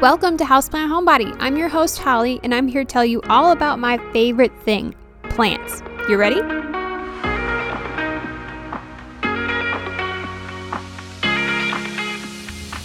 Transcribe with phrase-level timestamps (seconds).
[0.00, 1.36] Welcome to Houseplant Homebody.
[1.40, 4.94] I'm your host, Holly, and I'm here to tell you all about my favorite thing
[5.24, 5.82] plants.
[6.08, 6.40] You ready?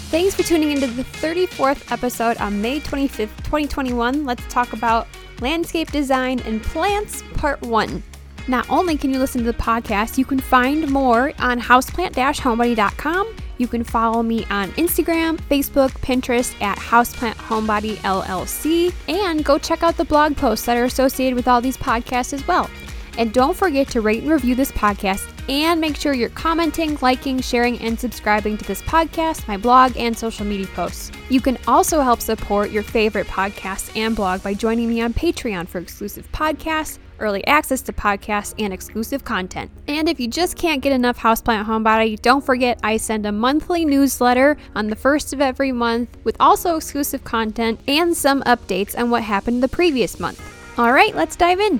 [0.10, 4.26] Thanks for tuning into the 34th episode on May 25th, 2021.
[4.26, 5.08] Let's talk about
[5.40, 8.02] landscape design and plants, part one.
[8.48, 13.36] Not only can you listen to the podcast, you can find more on houseplant-homebody.com.
[13.58, 19.84] You can follow me on Instagram, Facebook, Pinterest at Houseplant Homebody LLC, and go check
[19.84, 22.70] out the blog posts that are associated with all these podcasts as well.
[23.18, 27.42] And don't forget to rate and review this podcast and make sure you're commenting, liking,
[27.42, 31.12] sharing, and subscribing to this podcast, my blog, and social media posts.
[31.30, 35.68] You can also help support your favorite podcasts and blog by joining me on Patreon
[35.68, 39.72] for exclusive podcasts, early access to podcasts, and exclusive content.
[39.88, 43.86] And if you just can't get enough Houseplant Homebody, don't forget I send a monthly
[43.86, 49.10] newsletter on the first of every month with also exclusive content and some updates on
[49.10, 50.42] what happened the previous month.
[50.78, 51.80] All right, let's dive in.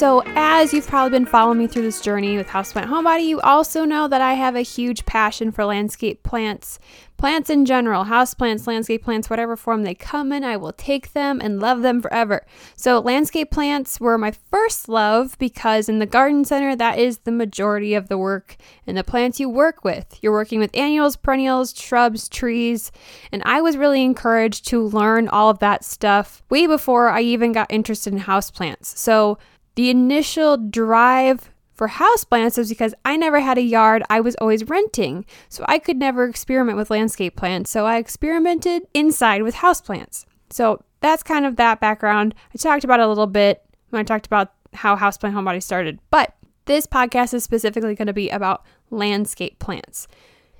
[0.00, 3.84] So, as you've probably been following me through this journey with Houseplant Homebody, you also
[3.84, 6.78] know that I have a huge passion for landscape plants.
[7.20, 11.12] Plants in general, house plants, landscape plants, whatever form they come in, I will take
[11.12, 12.46] them and love them forever.
[12.76, 17.30] So, landscape plants were my first love because in the garden center, that is the
[17.30, 20.18] majority of the work and the plants you work with.
[20.22, 22.90] You're working with annuals, perennials, shrubs, trees,
[23.30, 27.52] and I was really encouraged to learn all of that stuff way before I even
[27.52, 28.98] got interested in house plants.
[28.98, 29.36] So,
[29.74, 31.49] the initial drive
[31.80, 35.24] for houseplants was because I never had a yard, I was always renting.
[35.48, 37.70] So I could never experiment with landscape plants.
[37.70, 40.26] So I experimented inside with houseplants.
[40.50, 42.34] So that's kind of that background.
[42.54, 46.00] I talked about a little bit when I talked about how Houseplant Homebody started.
[46.10, 46.34] But
[46.66, 50.06] this podcast is specifically going to be about landscape plants.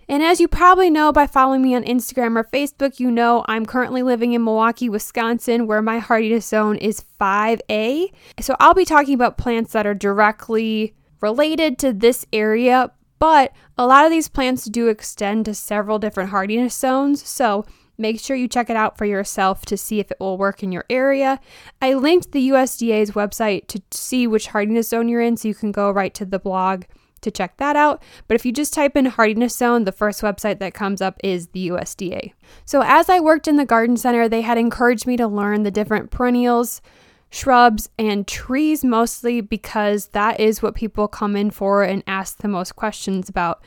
[0.09, 3.67] And as you probably know by following me on Instagram or Facebook, you know I'm
[3.67, 8.11] currently living in Milwaukee, Wisconsin, where my hardiness zone is 5A.
[8.41, 13.87] So I'll be talking about plants that are directly related to this area, but a
[13.87, 17.27] lot of these plants do extend to several different hardiness zones.
[17.29, 17.67] So
[17.99, 20.73] make sure you check it out for yourself to see if it will work in
[20.73, 21.39] your area.
[21.83, 25.71] I linked the USDA's website to see which hardiness zone you're in, so you can
[25.71, 26.85] go right to the blog
[27.21, 28.03] to check that out.
[28.27, 31.49] But if you just type in hardiness zone, the first website that comes up is
[31.49, 32.33] the USDA.
[32.65, 35.71] So as I worked in the garden center, they had encouraged me to learn the
[35.71, 36.81] different perennials,
[37.31, 42.49] shrubs, and trees mostly because that is what people come in for and ask the
[42.49, 43.63] most questions about.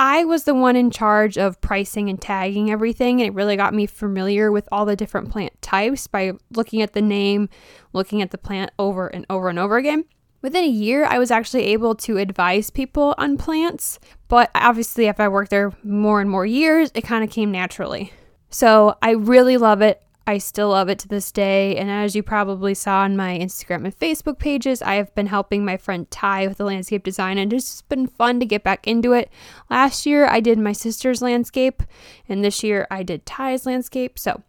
[0.00, 3.74] I was the one in charge of pricing and tagging everything, and it really got
[3.74, 7.48] me familiar with all the different plant types by looking at the name,
[7.92, 10.04] looking at the plant over and over and over again.
[10.40, 13.98] Within a year, I was actually able to advise people on plants,
[14.28, 18.12] but obviously, if I worked there more and more years, it kind of came naturally.
[18.50, 20.00] So I really love it.
[20.28, 21.74] I still love it to this day.
[21.78, 25.64] And as you probably saw on my Instagram and Facebook pages, I have been helping
[25.64, 28.86] my friend Ty with the landscape design, and it's just been fun to get back
[28.86, 29.30] into it.
[29.70, 31.82] Last year, I did my sister's landscape,
[32.28, 34.18] and this year, I did Ty's landscape.
[34.18, 34.42] So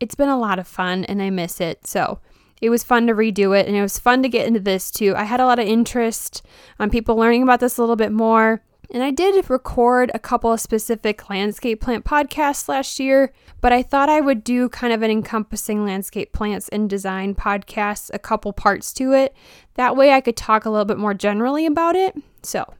[0.00, 1.86] it's been a lot of fun, and I miss it.
[1.86, 2.18] So
[2.60, 5.16] it was fun to redo it and it was fun to get into this too.
[5.16, 6.46] I had a lot of interest
[6.78, 8.62] on people learning about this a little bit more.
[8.92, 13.32] And I did record a couple of specific landscape plant podcasts last year,
[13.62, 18.10] but I thought I would do kind of an encompassing landscape plants and design podcast,
[18.12, 19.34] a couple parts to it.
[19.74, 22.14] That way I could talk a little bit more generally about it.
[22.42, 22.74] So,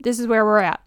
[0.00, 0.80] this is where we're at.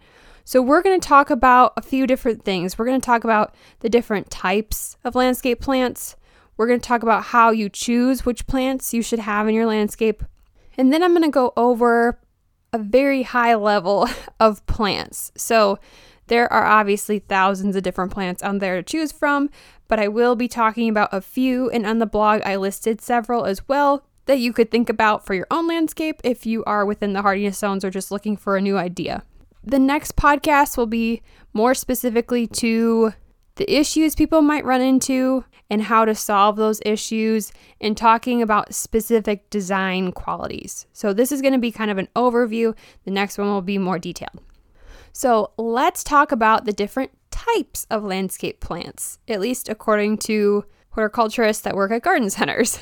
[0.45, 2.77] So, we're going to talk about a few different things.
[2.77, 6.15] We're going to talk about the different types of landscape plants,
[6.59, 9.65] we're going to talk about how you choose which plants you should have in your
[9.65, 10.25] landscape.
[10.77, 12.19] And then I'm going to go over
[12.73, 14.09] a very high level
[14.41, 15.31] of plants.
[15.37, 15.79] So,
[16.29, 19.49] there are obviously thousands of different plants on there to choose from,
[19.87, 23.45] but I will be talking about a few, and on the blog, I listed several
[23.45, 27.13] as well that you could think about for your own landscape if you are within
[27.13, 29.23] the hardiness zones or just looking for a new idea.
[29.63, 33.13] The next podcast will be more specifically to
[33.55, 37.51] the issues people might run into and how to solve those issues
[37.81, 40.85] and talking about specific design qualities.
[40.93, 42.75] So, this is going to be kind of an overview.
[43.03, 44.39] The next one will be more detailed.
[45.11, 50.65] So, let's talk about the different types of landscape plants, at least according to
[50.95, 52.79] horticulturists that work at garden centers.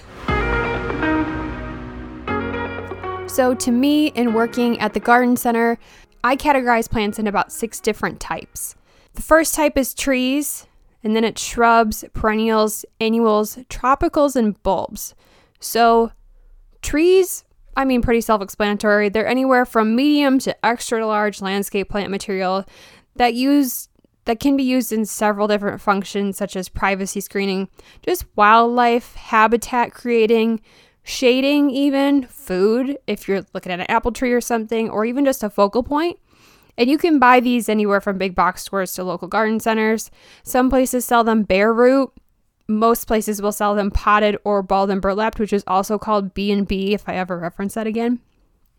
[3.28, 5.78] So, to me, in working at the garden center,
[6.24, 8.76] I categorize plants in about six different types.
[9.14, 10.68] The first type is trees,
[11.04, 15.14] and then it's shrubs, perennials, annuals, tropicals, and bulbs.
[15.60, 16.12] So,
[16.82, 17.44] trees,
[17.78, 19.08] I mean, pretty self explanatory.
[19.10, 22.66] They're anywhere from medium to extra large landscape plant material
[23.16, 23.88] that use
[24.26, 27.70] that can be used in several different functions, such as privacy screening,
[28.06, 30.60] just wildlife habitat creating,
[31.04, 35.44] shading, even food, if you're looking at an apple tree or something, or even just
[35.44, 36.20] a focal point.
[36.78, 40.12] And you can buy these anywhere from big box stores to local garden centers.
[40.44, 42.12] Some places sell them bare root.
[42.68, 46.94] Most places will sell them potted or balled and burlapped, which is also called B&B
[46.94, 48.20] if I ever reference that again.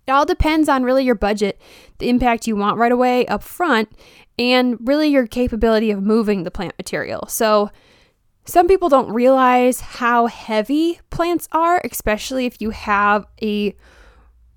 [0.06, 1.61] It all depends on really your budget,
[1.99, 3.90] the impact you want right away up front,
[4.38, 7.26] and really your capability of moving the plant material.
[7.29, 7.70] So,
[8.46, 13.76] some people don't realize how heavy plants are, especially if you have a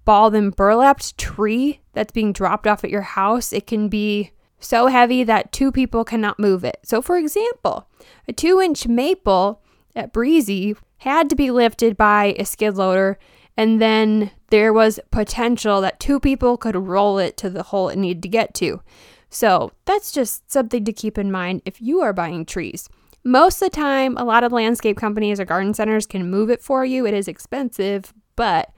[0.05, 3.51] balled and burlapped tree that's being dropped off at your house.
[3.51, 4.31] It can be
[4.61, 6.79] so heavy that two people cannot move it.
[6.83, 7.87] So, for example,
[8.27, 9.61] a two inch maple
[9.95, 13.17] at Breezy had to be lifted by a skid loader,
[13.57, 17.97] and then there was potential that two people could roll it to the hole it
[17.97, 18.81] needed to get to.
[19.29, 22.87] So, that's just something to keep in mind if you are buying trees.
[23.23, 26.61] Most of the time, a lot of landscape companies or garden centers can move it
[26.61, 27.05] for you.
[27.05, 28.73] It is expensive, but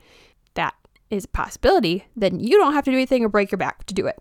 [0.55, 0.75] that
[1.09, 2.05] is a possibility.
[2.15, 4.19] Then you don't have to do anything or break your back to do it.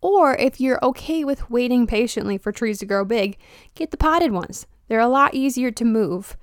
[0.00, 3.36] Or if you're okay with waiting patiently for trees to grow big,
[3.74, 4.66] get the potted ones.
[4.88, 6.36] They're a lot easier to move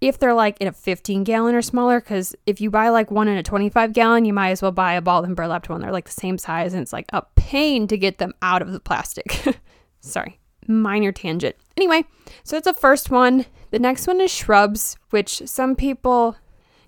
[0.00, 2.00] if they're like in a 15 gallon or smaller.
[2.00, 4.94] Because if you buy like one in a 25 gallon, you might as well buy
[4.94, 5.80] a balled and burlapped one.
[5.80, 8.72] They're like the same size and it's like a pain to get them out of
[8.72, 9.44] the plastic.
[10.00, 10.38] Sorry
[10.68, 11.56] minor tangent.
[11.76, 12.04] Anyway,
[12.44, 13.46] so that's the first one.
[13.70, 16.36] The next one is shrubs, which some people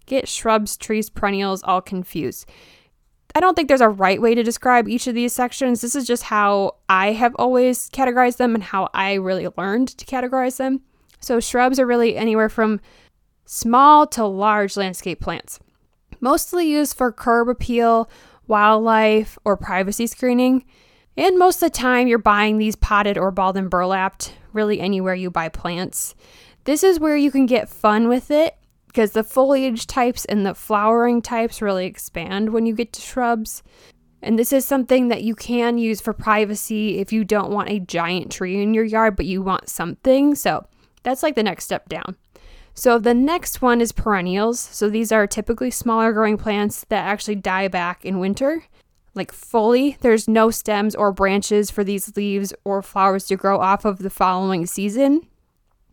[0.06, 2.46] get shrubs, trees, perennials all confused.
[3.34, 5.80] I don't think there's a right way to describe each of these sections.
[5.80, 10.04] This is just how I have always categorized them and how I really learned to
[10.04, 10.80] categorize them.
[11.20, 12.80] So, shrubs are really anywhere from
[13.44, 15.60] small to large landscape plants,
[16.20, 18.10] mostly used for curb appeal,
[18.46, 20.64] wildlife, or privacy screening.
[21.16, 25.14] And most of the time, you're buying these potted or balled and burlapped, really anywhere
[25.14, 26.14] you buy plants.
[26.64, 28.56] This is where you can get fun with it
[28.90, 33.62] because the foliage types and the flowering types really expand when you get to shrubs.
[34.20, 37.78] And this is something that you can use for privacy if you don't want a
[37.78, 40.34] giant tree in your yard, but you want something.
[40.34, 40.66] So
[41.04, 42.16] that's like the next step down.
[42.74, 44.58] So the next one is perennials.
[44.58, 48.64] So these are typically smaller growing plants that actually die back in winter
[49.14, 49.96] like fully.
[50.00, 54.10] There's no stems or branches for these leaves or flowers to grow off of the
[54.10, 55.26] following season.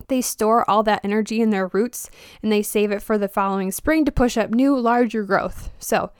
[0.08, 2.10] They store all that energy in their roots
[2.42, 5.70] and they save it for the following spring to push up new, larger growth.
[5.80, 6.12] So,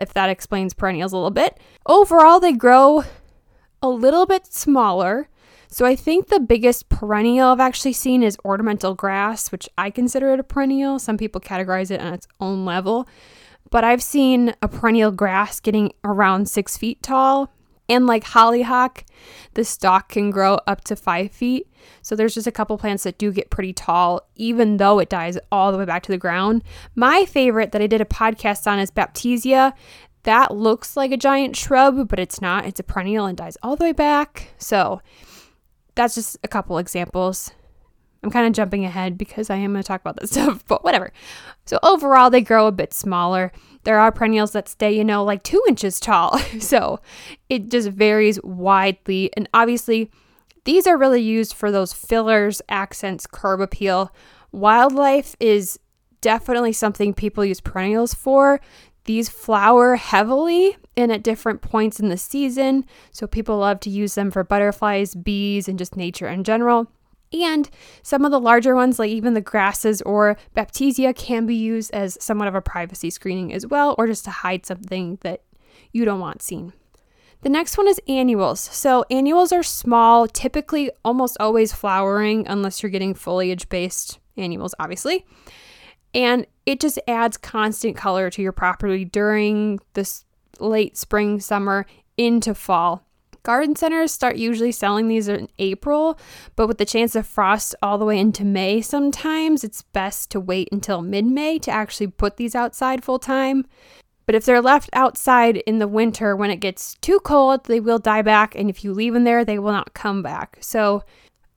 [0.00, 1.58] if that explains perennials a little bit.
[1.86, 3.04] Overall, they grow
[3.82, 5.28] a little bit smaller.
[5.68, 10.32] So, I think the biggest perennial I've actually seen is ornamental grass, which I consider
[10.32, 10.98] it a perennial.
[10.98, 13.08] Some people categorize it on its own level
[13.72, 17.50] but I've seen a perennial grass getting around six feet tall.
[17.88, 19.04] And like hollyhock,
[19.54, 21.68] the stalk can grow up to five feet.
[22.00, 25.36] So there's just a couple plants that do get pretty tall, even though it dies
[25.50, 26.62] all the way back to the ground.
[26.94, 29.72] My favorite that I did a podcast on is Baptisia.
[30.22, 32.64] That looks like a giant shrub, but it's not.
[32.64, 34.54] It's a perennial and dies all the way back.
[34.58, 35.02] So
[35.94, 37.50] that's just a couple examples.
[38.22, 40.84] I'm kind of jumping ahead because I am going to talk about this stuff, but
[40.84, 41.12] whatever.
[41.64, 43.52] So, overall, they grow a bit smaller.
[43.84, 46.38] There are perennials that stay, you know, like two inches tall.
[46.60, 47.00] so,
[47.48, 49.30] it just varies widely.
[49.36, 50.10] And obviously,
[50.64, 54.14] these are really used for those fillers, accents, curb appeal.
[54.52, 55.78] Wildlife is
[56.20, 58.60] definitely something people use perennials for.
[59.04, 62.84] These flower heavily and at different points in the season.
[63.10, 66.88] So, people love to use them for butterflies, bees, and just nature in general.
[67.32, 67.70] And
[68.02, 72.18] some of the larger ones, like even the grasses or Baptisia, can be used as
[72.20, 75.42] somewhat of a privacy screening as well, or just to hide something that
[75.92, 76.72] you don't want seen.
[77.42, 78.60] The next one is annuals.
[78.60, 85.26] So, annuals are small, typically almost always flowering, unless you're getting foliage based annuals, obviously.
[86.14, 90.24] And it just adds constant color to your property during this
[90.60, 91.86] late spring, summer
[92.16, 93.04] into fall.
[93.42, 96.18] Garden centers start usually selling these in April,
[96.54, 100.40] but with the chance of frost all the way into May sometimes, it's best to
[100.40, 103.66] wait until mid May to actually put these outside full time.
[104.26, 107.98] But if they're left outside in the winter when it gets too cold, they will
[107.98, 110.58] die back, and if you leave them there, they will not come back.
[110.60, 111.02] So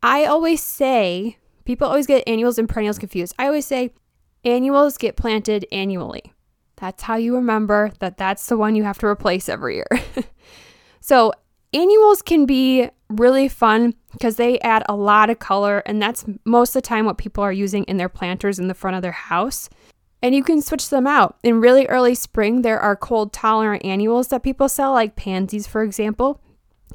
[0.01, 3.35] I always say, people always get annuals and perennials confused.
[3.37, 3.91] I always say
[4.43, 6.33] annuals get planted annually.
[6.77, 9.87] That's how you remember that that's the one you have to replace every year.
[10.99, 11.31] so
[11.75, 16.69] Annuals can be really fun because they add a lot of color, and that's most
[16.69, 19.11] of the time what people are using in their planters in the front of their
[19.11, 19.69] house.
[20.21, 21.37] And you can switch them out.
[21.43, 25.83] In really early spring, there are cold tolerant annuals that people sell, like pansies, for
[25.83, 26.41] example.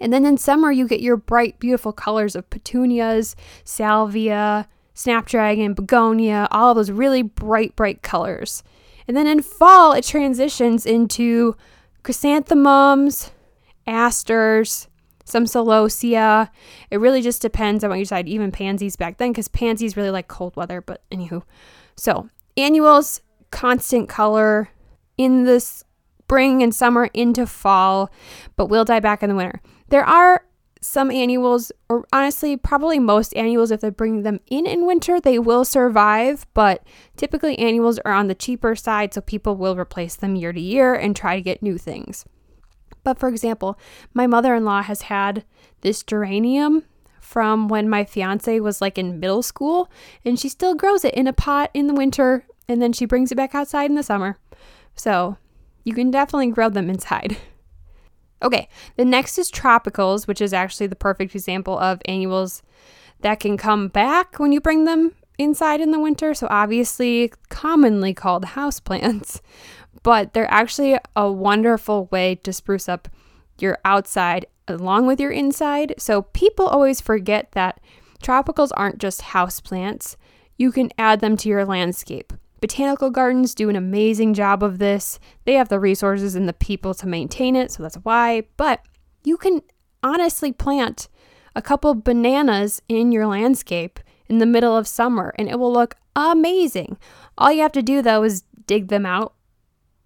[0.01, 6.49] And then in summer, you get your bright, beautiful colors of petunias, salvia, snapdragon, begonia,
[6.51, 8.63] all those really bright, bright colors.
[9.07, 11.55] And then in fall, it transitions into
[12.03, 13.31] chrysanthemums,
[13.87, 14.89] asters,
[15.25, 16.51] some celosia.
[16.91, 18.29] It really just depends on what you decide.
[18.29, 20.81] Even pansies back then, because pansies really like cold weather.
[20.81, 21.43] But anywho,
[21.97, 23.21] so annuals,
[23.51, 24.71] constant color
[25.17, 28.11] in the spring and summer into fall,
[28.57, 29.61] but will die back in the winter.
[29.89, 30.45] There are
[30.81, 35.39] some annuals, or honestly, probably most annuals, if they bring them in in winter, they
[35.39, 36.47] will survive.
[36.55, 36.83] But
[37.17, 40.95] typically, annuals are on the cheaper side, so people will replace them year to year
[40.95, 42.25] and try to get new things.
[43.03, 43.79] But for example,
[44.15, 45.45] my mother in law has had
[45.81, 46.85] this geranium
[47.21, 49.91] from when my fiance was like in middle school,
[50.25, 53.31] and she still grows it in a pot in the winter, and then she brings
[53.31, 54.39] it back outside in the summer.
[54.97, 55.37] So
[55.85, 57.37] you can definitely grow them inside.
[58.43, 62.63] Okay, the next is tropicals, which is actually the perfect example of annuals
[63.21, 66.33] that can come back when you bring them inside in the winter.
[66.33, 69.43] So, obviously, commonly called houseplants,
[70.03, 73.09] but they're actually a wonderful way to spruce up
[73.59, 75.95] your outside along with your inside.
[75.99, 77.81] So, people always forget that
[78.23, 80.17] tropicals aren't just houseplants,
[80.57, 82.33] you can add them to your landscape.
[82.61, 85.19] Botanical gardens do an amazing job of this.
[85.47, 88.43] They have the resources and the people to maintain it, so that's why.
[88.59, 88.85] But
[89.25, 89.63] you can
[90.03, 91.09] honestly plant
[91.55, 95.97] a couple bananas in your landscape in the middle of summer and it will look
[96.15, 96.99] amazing.
[97.37, 99.35] All you have to do though is dig them out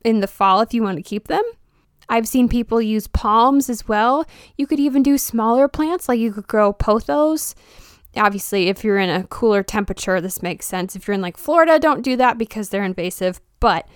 [0.04, 1.42] in the fall if you want to keep them.
[2.08, 4.26] I've seen people use palms as well.
[4.56, 7.54] You could even do smaller plants, like you could grow pothos
[8.16, 10.94] obviously, if you're in a cooler temperature, this makes sense.
[10.94, 13.40] If you're in like Florida, don't do that because they're invasive.
[13.60, 13.88] But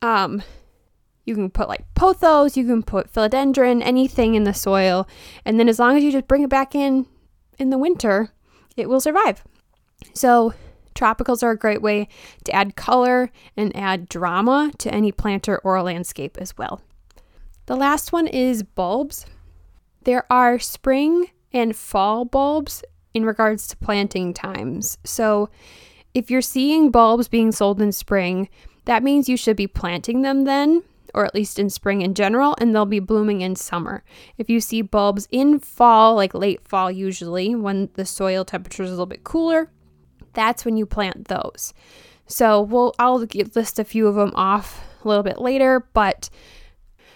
[0.00, 0.42] um,
[1.24, 5.06] you can put like pothos, you can put philodendron, anything in the soil,
[5.44, 7.06] and then as long as you just bring it back in
[7.58, 8.30] in the winter,
[8.76, 9.44] it will survive.
[10.14, 10.54] So
[10.94, 12.08] tropicals are a great way
[12.44, 16.80] to add color and add drama to any planter or landscape as well.
[17.66, 19.26] The last one is bulbs.
[20.04, 22.82] There are spring and fall bulbs
[23.14, 24.98] in regards to planting times.
[25.04, 25.48] So,
[26.14, 28.48] if you're seeing bulbs being sold in spring,
[28.84, 30.82] that means you should be planting them then,
[31.14, 34.02] or at least in spring in general, and they'll be blooming in summer.
[34.36, 38.90] If you see bulbs in fall, like late fall usually, when the soil temperature is
[38.90, 39.70] a little bit cooler,
[40.34, 41.74] that's when you plant those.
[42.26, 46.30] So, we'll I'll list a few of them off a little bit later, but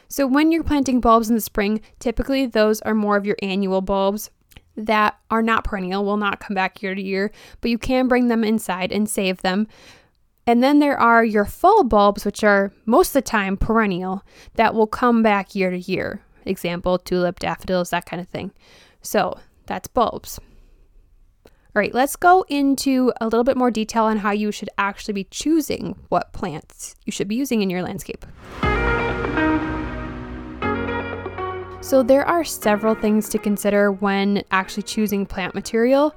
[0.08, 3.80] so when you're planting bulbs in the spring, typically those are more of your annual
[3.80, 4.30] bulbs
[4.76, 8.28] that are not perennial, will not come back year to year, but you can bring
[8.28, 9.66] them inside and save them.
[10.46, 14.22] And then there are your fall bulbs, which are most of the time perennial,
[14.54, 16.20] that will come back year to year.
[16.44, 18.52] Example, tulip, daffodils, that kind of thing.
[19.02, 20.38] So that's bulbs.
[21.76, 25.12] All right, let's go into a little bit more detail on how you should actually
[25.12, 28.24] be choosing what plants you should be using in your landscape.
[31.82, 36.14] So, there are several things to consider when actually choosing plant material.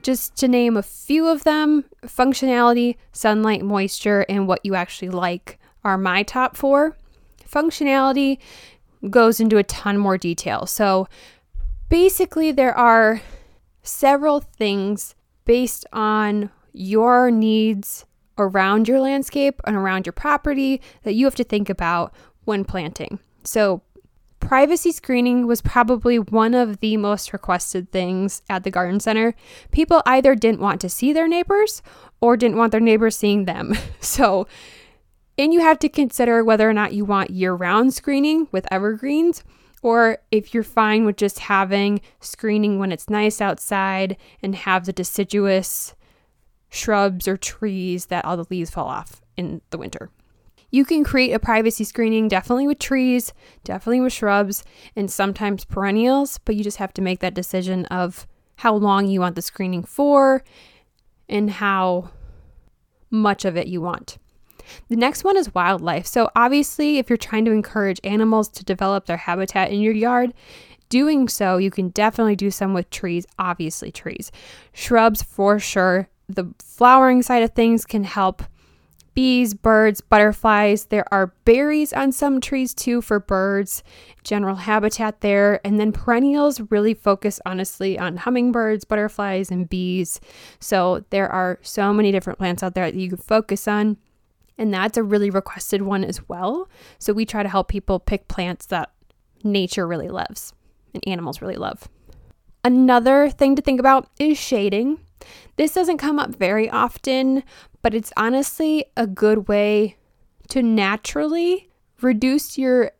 [0.00, 5.58] Just to name a few of them functionality, sunlight, moisture, and what you actually like
[5.84, 6.96] are my top four.
[7.46, 8.38] Functionality
[9.10, 10.64] goes into a ton more detail.
[10.64, 11.06] So,
[11.90, 13.20] basically, there are
[13.86, 15.14] several things
[15.44, 18.04] based on your needs
[18.38, 22.12] around your landscape and around your property that you have to think about
[22.44, 23.18] when planting.
[23.44, 23.82] So,
[24.38, 29.34] Privacy screening was probably one of the most requested things at the garden center.
[29.72, 31.82] People either didn't want to see their neighbors
[32.20, 33.74] or didn't want their neighbors seeing them.
[34.00, 34.46] So,
[35.36, 39.42] and you have to consider whether or not you want year round screening with evergreens
[39.82, 44.92] or if you're fine with just having screening when it's nice outside and have the
[44.92, 45.94] deciduous
[46.68, 50.10] shrubs or trees that all the leaves fall off in the winter.
[50.70, 53.32] You can create a privacy screening definitely with trees,
[53.64, 54.64] definitely with shrubs,
[54.96, 59.20] and sometimes perennials, but you just have to make that decision of how long you
[59.20, 60.42] want the screening for
[61.28, 62.10] and how
[63.10, 64.18] much of it you want.
[64.88, 66.06] The next one is wildlife.
[66.06, 70.32] So, obviously, if you're trying to encourage animals to develop their habitat in your yard,
[70.88, 74.30] doing so, you can definitely do some with trees, obviously, trees.
[74.72, 76.08] Shrubs, for sure.
[76.28, 78.42] The flowering side of things can help
[79.16, 80.84] bees, birds, butterflies.
[80.86, 83.82] There are berries on some trees too for birds,
[84.22, 85.58] general habitat there.
[85.66, 90.20] And then perennials really focus honestly on hummingbirds, butterflies, and bees.
[90.60, 93.96] So there are so many different plants out there that you can focus on.
[94.58, 96.68] And that's a really requested one as well.
[96.98, 98.90] So we try to help people pick plants that
[99.44, 100.52] nature really loves
[100.94, 101.88] and animals really love.
[102.64, 104.98] Another thing to think about is shading.
[105.56, 107.44] This doesn't come up very often,
[107.82, 109.96] but it's honestly a good way
[110.48, 111.70] to naturally
[112.00, 112.92] reduce your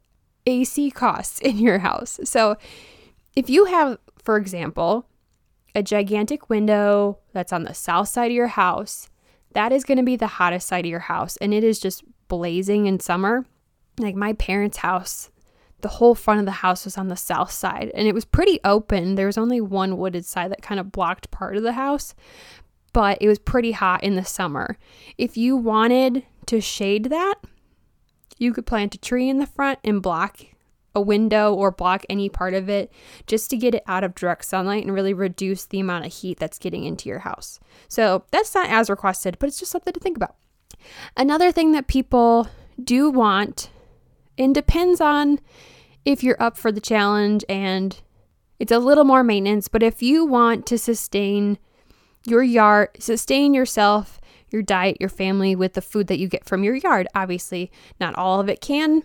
[0.46, 2.20] AC costs in your house.
[2.24, 2.56] So,
[3.34, 5.06] if you have, for example,
[5.74, 9.10] a gigantic window that's on the south side of your house,
[9.56, 12.04] that is going to be the hottest side of your house and it is just
[12.28, 13.46] blazing in summer.
[13.98, 15.30] Like my parents' house,
[15.80, 18.60] the whole front of the house was on the south side and it was pretty
[18.64, 19.14] open.
[19.14, 22.14] There was only one wooded side that kind of blocked part of the house,
[22.92, 24.76] but it was pretty hot in the summer.
[25.16, 27.36] If you wanted to shade that,
[28.36, 30.38] you could plant a tree in the front and block
[30.96, 32.90] a window or block any part of it
[33.26, 36.38] just to get it out of direct sunlight and really reduce the amount of heat
[36.38, 37.60] that's getting into your house.
[37.86, 40.34] So that's not as requested, but it's just something to think about.
[41.16, 42.48] Another thing that people
[42.82, 43.70] do want
[44.38, 45.38] and depends on
[46.04, 48.00] if you're up for the challenge and
[48.58, 51.58] it's a little more maintenance, but if you want to sustain
[52.24, 54.18] your yard, sustain yourself,
[54.50, 58.14] your diet, your family with the food that you get from your yard, obviously, not
[58.14, 59.02] all of it can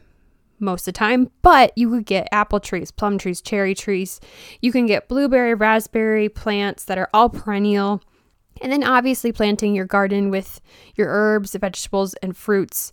[0.62, 4.20] most of the time, but you could get apple trees, plum trees, cherry trees.
[4.62, 8.02] You can get blueberry, raspberry plants that are all perennial.
[8.62, 10.62] And then obviously planting your garden with
[10.96, 12.92] your herbs, vegetables, and fruits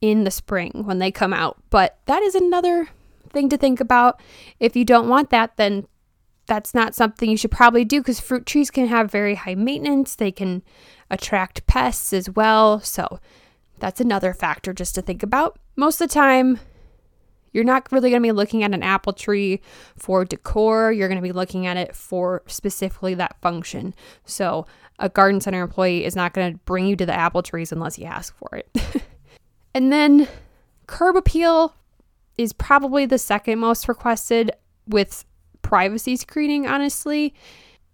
[0.00, 1.58] in the spring when they come out.
[1.68, 2.88] But that is another
[3.28, 4.20] thing to think about.
[4.58, 5.86] If you don't want that, then
[6.46, 10.16] that's not something you should probably do because fruit trees can have very high maintenance.
[10.16, 10.62] They can
[11.10, 12.80] attract pests as well.
[12.80, 13.20] So
[13.78, 15.58] that's another factor just to think about.
[15.76, 16.58] Most of the time,
[17.52, 19.60] you're not really going to be looking at an apple tree
[19.96, 20.92] for decor.
[20.92, 23.94] You're going to be looking at it for specifically that function.
[24.24, 24.66] So,
[24.98, 27.98] a garden center employee is not going to bring you to the apple trees unless
[27.98, 29.02] you ask for it.
[29.74, 30.28] and then
[30.86, 31.74] curb appeal
[32.36, 34.50] is probably the second most requested
[34.86, 35.24] with
[35.62, 37.34] privacy screening, honestly.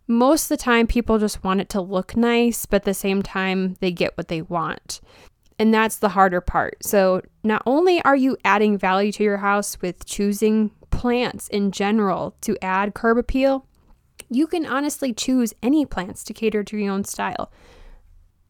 [0.09, 3.23] Most of the time, people just want it to look nice, but at the same
[3.23, 5.01] time, they get what they want.
[5.59, 6.77] And that's the harder part.
[6.83, 12.37] So, not only are you adding value to your house with choosing plants in general
[12.43, 13.67] to add curb appeal,
[14.29, 17.51] you can honestly choose any plants to cater to your own style.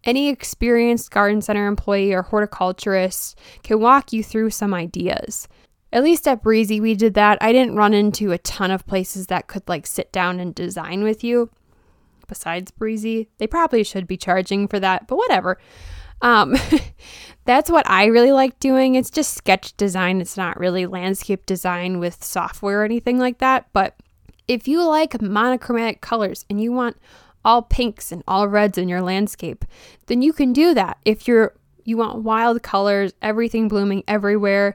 [0.04, 5.48] Any experienced garden center employee or horticulturist can walk you through some ideas.
[5.92, 7.38] At least at Breezy, we did that.
[7.40, 11.02] I didn't run into a ton of places that could like sit down and design
[11.02, 11.50] with you.
[12.28, 15.58] Besides Breezy, they probably should be charging for that, but whatever.
[16.22, 16.56] Um,
[17.44, 18.94] that's what I really like doing.
[18.94, 20.20] It's just sketch design.
[20.20, 23.66] It's not really landscape design with software or anything like that.
[23.72, 23.96] But
[24.48, 26.96] if you like monochromatic colors and you want
[27.44, 29.64] all pinks and all reds in your landscape,
[30.06, 30.98] then you can do that.
[31.04, 34.74] If you're you want wild colors, everything blooming everywhere,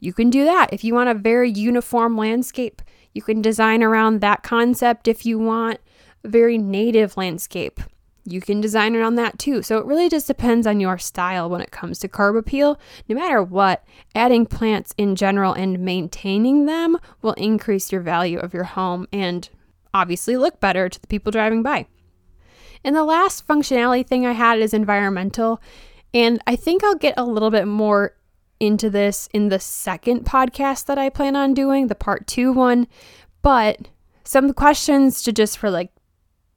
[0.00, 0.72] you can do that.
[0.72, 5.06] If you want a very uniform landscape, you can design around that concept.
[5.06, 5.78] If you want
[6.24, 7.80] a very native landscape,
[8.24, 9.62] you can design around that too.
[9.62, 12.78] So it really just depends on your style when it comes to curb appeal.
[13.08, 18.54] No matter what, adding plants in general and maintaining them will increase your value of
[18.54, 19.48] your home and
[19.94, 21.86] obviously look better to the people driving by.
[22.84, 25.60] And the last functionality thing I had is environmental.
[26.14, 28.16] And I think I'll get a little bit more
[28.58, 32.86] into this in the second podcast that I plan on doing, the part two one.
[33.42, 33.88] But
[34.24, 35.90] some questions to just for like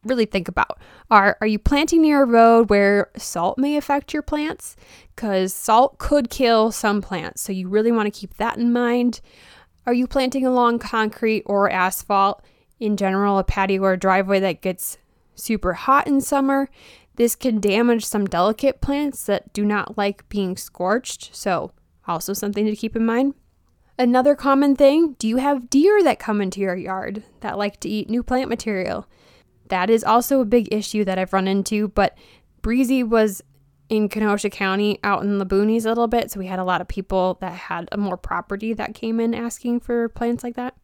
[0.04, 0.80] really think about.
[1.10, 4.76] Are are you planting near a road where salt may affect your plants?
[5.16, 9.22] Because salt could kill some plants so you really want to keep that in mind.
[9.86, 12.44] Are you planting along concrete or asphalt?
[12.80, 14.98] In general a patio or a driveway that gets
[15.36, 16.70] super hot in summer.
[17.16, 21.72] This can damage some delicate plants that do not like being scorched so
[22.08, 23.34] also, something to keep in mind.
[23.98, 27.90] Another common thing do you have deer that come into your yard that like to
[27.90, 29.08] eat new plant material?
[29.74, 32.16] That is also a big issue that I've run into, but
[32.62, 33.42] Breezy was
[33.90, 36.80] in Kenosha County out in the boonies a little bit, so we had a lot
[36.80, 40.76] of people that had a more property that came in asking for plants like that.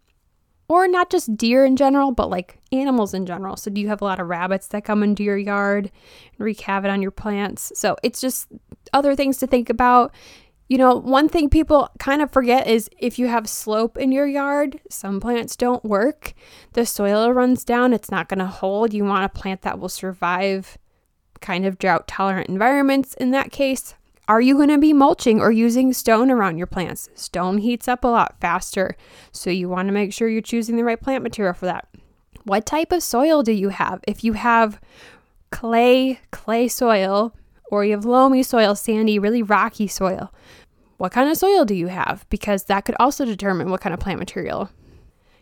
[0.67, 3.57] Or not just deer in general, but like animals in general.
[3.57, 5.91] So, do you have a lot of rabbits that come into your yard
[6.31, 7.71] and wreak havoc on your plants?
[7.75, 8.47] So, it's just
[8.91, 10.15] other things to think about.
[10.69, 14.27] You know, one thing people kind of forget is if you have slope in your
[14.27, 16.35] yard, some plants don't work.
[16.73, 18.93] The soil runs down, it's not going to hold.
[18.93, 20.77] You want a plant that will survive
[21.41, 23.95] kind of drought tolerant environments in that case.
[24.27, 27.09] Are you going to be mulching or using stone around your plants?
[27.15, 28.95] Stone heats up a lot faster,
[29.31, 31.87] so you want to make sure you're choosing the right plant material for that.
[32.43, 34.01] What type of soil do you have?
[34.07, 34.79] If you have
[35.49, 37.33] clay, clay soil,
[37.71, 40.31] or you have loamy soil, sandy, really rocky soil,
[40.99, 42.25] what kind of soil do you have?
[42.29, 44.69] Because that could also determine what kind of plant material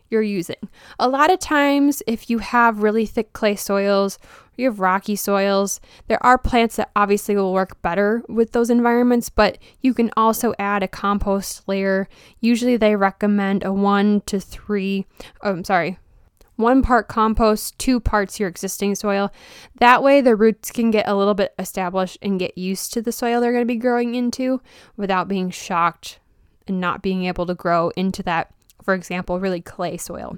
[0.10, 0.70] you're using.
[1.00, 4.20] A lot of times, if you have really thick clay soils,
[4.56, 9.30] you have rocky soils, there are plants that obviously will work better with those environments,
[9.30, 12.08] but you can also add a compost layer.
[12.40, 15.08] Usually, they recommend a one to three,
[15.42, 15.98] oh, I'm sorry,
[16.58, 19.32] one part compost, two parts your existing soil.
[19.80, 23.12] That way, the roots can get a little bit established and get used to the
[23.12, 24.62] soil they're going to be growing into
[24.98, 26.20] without being shocked
[26.68, 30.38] and not being able to grow into that, for example, really clay soil.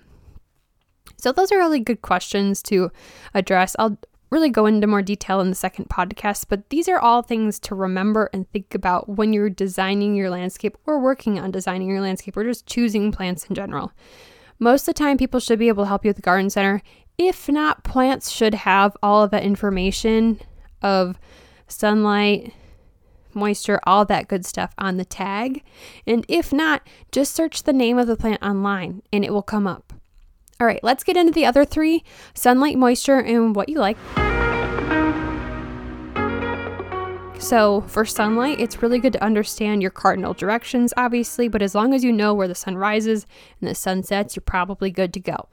[1.17, 2.91] So, those are really good questions to
[3.33, 3.75] address.
[3.79, 3.97] I'll
[4.29, 7.75] really go into more detail in the second podcast, but these are all things to
[7.75, 12.37] remember and think about when you're designing your landscape or working on designing your landscape
[12.37, 13.91] or just choosing plants in general.
[14.59, 16.81] Most of the time, people should be able to help you at the garden center.
[17.17, 20.39] If not, plants should have all of that information
[20.81, 21.17] of
[21.67, 22.53] sunlight,
[23.33, 25.63] moisture, all that good stuff on the tag.
[26.05, 29.67] And if not, just search the name of the plant online and it will come
[29.67, 29.93] up.
[30.59, 33.97] All right, let's get into the other three sunlight, moisture, and what you like.
[37.39, 41.93] So, for sunlight, it's really good to understand your cardinal directions, obviously, but as long
[41.93, 43.25] as you know where the sun rises
[43.59, 45.47] and the sun sets, you're probably good to go.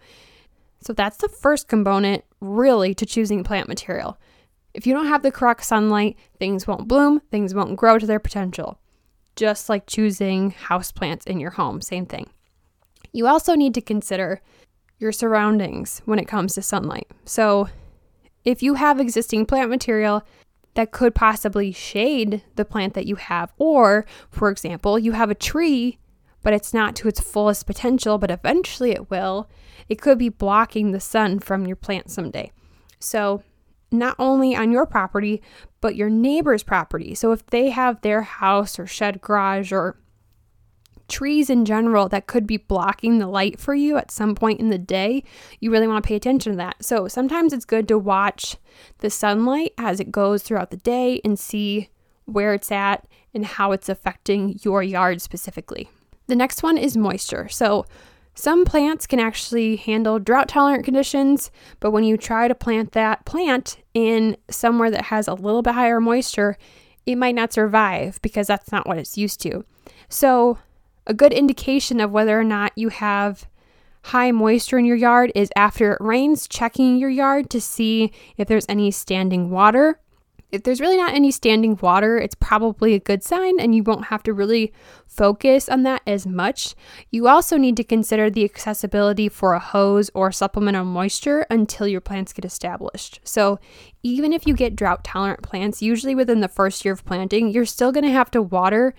[0.81, 4.19] So, that's the first component, really, to choosing plant material.
[4.75, 8.21] If you don't have the correct sunlight, things won't bloom, things won't grow to their
[8.21, 8.81] potential.
[9.37, 12.29] Just like choosing houseplants in your home, same thing.
[13.13, 14.43] You also need to consider
[14.99, 17.07] your surroundings when it comes to sunlight.
[17.25, 17.69] So,
[18.45, 20.25] if you have existing plant material
[20.77, 23.53] that could possibly shade the plant that you have.
[23.59, 25.99] Or, for example, you have a tree,
[26.43, 29.49] but it's not to its fullest potential, but eventually it will.
[29.89, 32.53] It could be blocking the sun from your plant someday.
[33.01, 33.43] So,
[33.91, 35.41] not only on your property,
[35.81, 37.15] but your neighbor's property.
[37.15, 39.97] So, if they have their house or shed garage or
[41.09, 44.71] trees in general that could be blocking the light for you at some point in
[44.71, 45.23] the day,
[45.61, 46.85] you really want to pay attention to that.
[46.85, 48.57] So sometimes it's good to watch
[48.99, 51.89] the sunlight as it goes throughout the day and see
[52.25, 55.89] where it's at and how it's affecting your yard specifically.
[56.27, 57.49] The next one is moisture.
[57.49, 57.87] So
[58.35, 63.25] some plants can actually handle drought tolerant conditions, but when you try to plant that
[63.25, 66.59] plant in somewhere that has a little bit higher moisture,
[67.07, 69.65] it might not survive because that's not what it's used to.
[70.09, 70.59] So,
[71.07, 73.47] a good indication of whether or not you have
[74.07, 78.47] high moisture in your yard is after it rains, checking your yard to see if
[78.47, 80.01] there's any standing water.
[80.53, 84.07] If there's really not any standing water, it's probably a good sign and you won't
[84.07, 84.73] have to really
[85.09, 86.77] focus on that as much.
[87.11, 92.01] You also need to consider the accessibility for a hose or supplemental moisture until your
[92.01, 93.19] plants get established.
[93.25, 93.59] So,
[94.05, 97.67] even if you get drought tolerant plants, usually within the first year of planting, you're
[97.67, 98.95] still going to have to water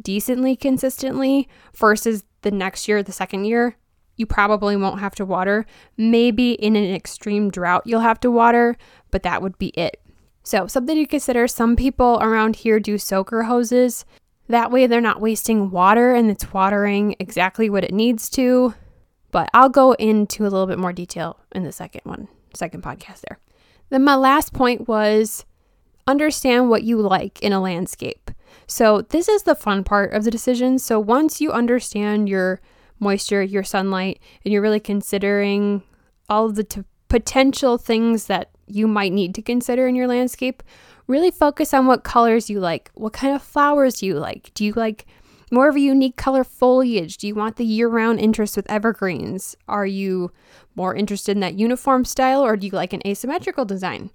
[0.00, 3.76] decently consistently versus the next year, the second year,
[4.16, 5.66] you probably won't have to water.
[5.96, 8.76] Maybe in an extreme drought, you'll have to water,
[9.10, 10.00] but that would be it.
[10.42, 14.04] So, something to consider some people around here do soaker hoses.
[14.48, 18.74] That way, they're not wasting water and it's watering exactly what it needs to.
[19.32, 23.22] But I'll go into a little bit more detail in the second one, second podcast
[23.28, 23.38] there.
[23.90, 25.44] Then, my last point was
[26.06, 28.30] understand what you like in a landscape.
[28.66, 30.78] So, this is the fun part of the decision.
[30.78, 32.60] So, once you understand your
[32.98, 35.82] moisture, your sunlight, and you're really considering
[36.28, 40.62] all of the t- potential things that you might need to consider in your landscape,
[41.06, 42.90] really focus on what colors you like.
[42.94, 44.50] What kind of flowers do you like?
[44.54, 45.06] Do you like
[45.50, 47.18] more of a unique color foliage?
[47.18, 49.56] Do you want the year round interest with evergreens?
[49.68, 50.32] Are you
[50.74, 54.10] more interested in that uniform style or do you like an asymmetrical design?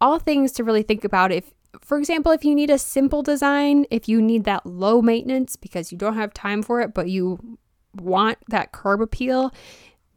[0.00, 3.86] All things to really think about if for example, if you need a simple design,
[3.90, 7.58] if you need that low maintenance because you don't have time for it, but you
[7.94, 9.52] want that curb appeal,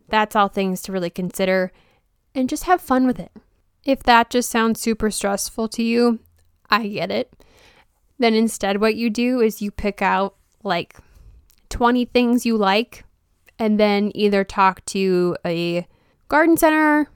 [0.08, 1.72] that's all things to really consider
[2.34, 3.32] and just have fun with it.
[3.84, 6.20] If that just sounds super stressful to you,
[6.70, 7.34] I get it.
[8.20, 10.96] Then instead, what you do is you pick out like
[11.70, 13.04] 20 things you like
[13.58, 15.88] and then either talk to a
[16.28, 17.10] garden center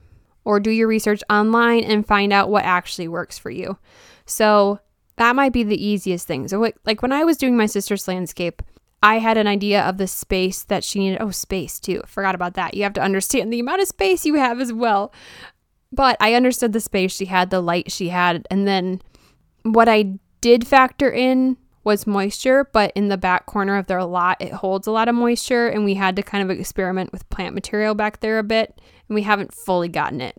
[0.44, 3.78] or do your research online and find out what actually works for you.
[4.26, 4.80] So
[5.16, 6.46] that might be the easiest thing.
[6.48, 8.62] So, like when I was doing my sister's landscape,
[9.02, 11.18] I had an idea of the space that she needed.
[11.20, 12.02] Oh, space too.
[12.06, 12.74] Forgot about that.
[12.74, 15.12] You have to understand the amount of space you have as well.
[15.92, 18.46] But I understood the space she had, the light she had.
[18.50, 19.00] And then
[19.62, 24.38] what I did factor in was moisture, but in the back corner of their lot,
[24.40, 25.68] it holds a lot of moisture.
[25.68, 28.80] And we had to kind of experiment with plant material back there a bit.
[29.08, 30.36] And we haven't fully gotten it,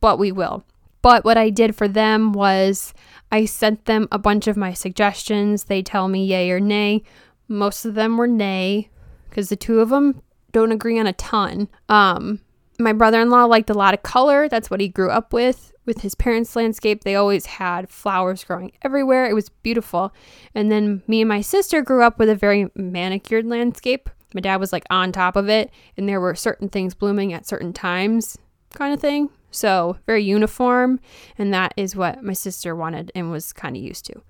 [0.00, 0.64] but we will.
[1.02, 2.94] But what I did for them was
[3.30, 5.64] I sent them a bunch of my suggestions.
[5.64, 7.02] They tell me yay or nay.
[7.48, 8.88] Most of them were nay
[9.28, 11.68] because the two of them don't agree on a ton.
[11.88, 12.40] Um,
[12.78, 14.48] my brother-in-law liked a lot of color.
[14.48, 15.72] That's what he grew up with.
[15.84, 19.26] With his parents' landscape, they always had flowers growing everywhere.
[19.26, 20.12] It was beautiful.
[20.54, 24.10] And then me and my sister grew up with a very manicured landscape.
[24.34, 27.46] My dad was like on top of it, and there were certain things blooming at
[27.46, 28.36] certain times,
[28.74, 29.30] kind of thing.
[29.50, 31.00] So, very uniform,
[31.38, 34.22] and that is what my sister wanted and was kind of used to.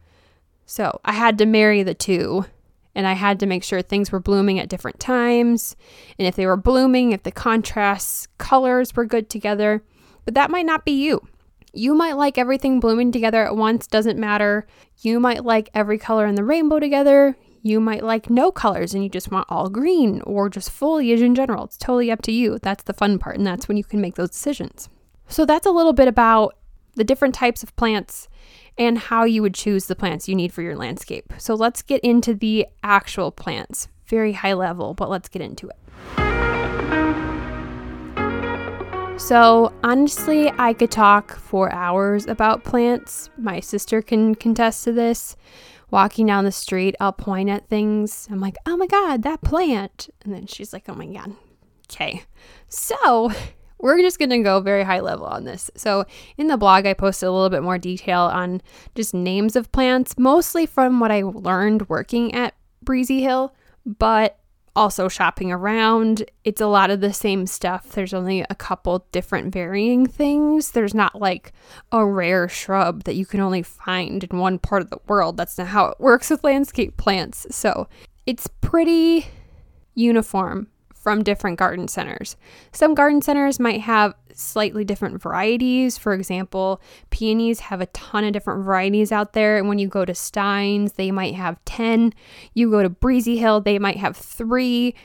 [0.66, 2.44] So, I had to marry the two
[2.96, 5.76] and I had to make sure things were blooming at different times.
[6.18, 9.84] And if they were blooming, if the contrasts, colors were good together.
[10.24, 11.28] But that might not be you.
[11.74, 14.66] You might like everything blooming together at once, doesn't matter.
[15.02, 17.36] You might like every color in the rainbow together.
[17.60, 21.34] You might like no colors and you just want all green or just foliage in
[21.34, 21.64] general.
[21.64, 22.58] It's totally up to you.
[22.62, 24.88] That's the fun part, and that's when you can make those decisions.
[25.28, 26.56] So, that's a little bit about
[26.96, 28.28] the different types of plants
[28.78, 31.32] and how you would choose the plants you need for your landscape.
[31.38, 33.88] So let's get into the actual plants.
[34.06, 35.76] Very high level, but let's get into it.
[39.18, 43.30] So, honestly, I could talk for hours about plants.
[43.38, 45.36] My sister can contest to this.
[45.90, 48.28] Walking down the street, I'll point at things.
[48.30, 50.10] I'm like, oh my God, that plant.
[50.22, 51.34] And then she's like, oh my God.
[51.90, 52.24] Okay.
[52.68, 53.32] So,
[53.78, 55.70] we're just going to go very high level on this.
[55.76, 56.04] So,
[56.36, 58.62] in the blog, I posted a little bit more detail on
[58.94, 64.38] just names of plants, mostly from what I learned working at Breezy Hill, but
[64.74, 66.24] also shopping around.
[66.44, 67.92] It's a lot of the same stuff.
[67.92, 70.72] There's only a couple different varying things.
[70.72, 71.52] There's not like
[71.92, 75.36] a rare shrub that you can only find in one part of the world.
[75.36, 77.46] That's not how it works with landscape plants.
[77.50, 77.88] So,
[78.26, 79.26] it's pretty
[79.94, 80.68] uniform
[81.06, 82.36] from different garden centers.
[82.72, 85.96] Some garden centers might have slightly different varieties.
[85.96, 89.56] For example, peonies have a ton of different varieties out there.
[89.56, 92.12] And when you go to Stein's, they might have 10.
[92.54, 94.96] You go to Breezy Hill, they might have three.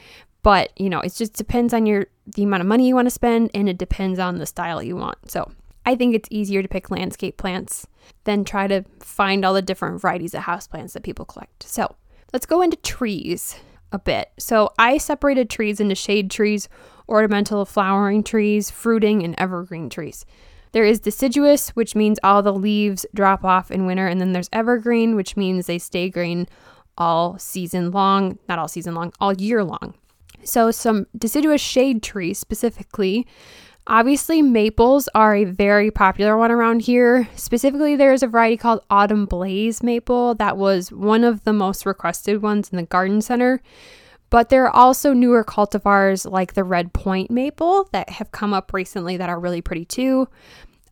[0.41, 3.11] But, you know, it just depends on your the amount of money you want to
[3.11, 5.29] spend and it depends on the style you want.
[5.29, 5.51] So
[5.85, 7.85] I think it's easier to pick landscape plants
[8.23, 11.61] than try to find all the different varieties of houseplants that people collect.
[11.61, 11.95] So
[12.33, 13.59] let's go into trees
[13.91, 14.31] a bit.
[14.39, 16.69] So I separated trees into shade trees,
[17.09, 20.25] ornamental flowering trees, fruiting, and evergreen trees.
[20.71, 24.49] There is deciduous, which means all the leaves drop off in winter, and then there's
[24.53, 26.47] evergreen, which means they stay green
[26.97, 29.93] all season long, not all season long, all year long.
[30.43, 33.27] So, some deciduous shade trees specifically
[33.87, 37.27] Obviously, maples are a very popular one around here.
[37.35, 42.41] Specifically, there's a variety called Autumn Blaze maple that was one of the most requested
[42.41, 43.61] ones in the garden center.
[44.29, 48.71] But there are also newer cultivars like the Red Pointe maple that have come up
[48.71, 50.29] recently that are really pretty too.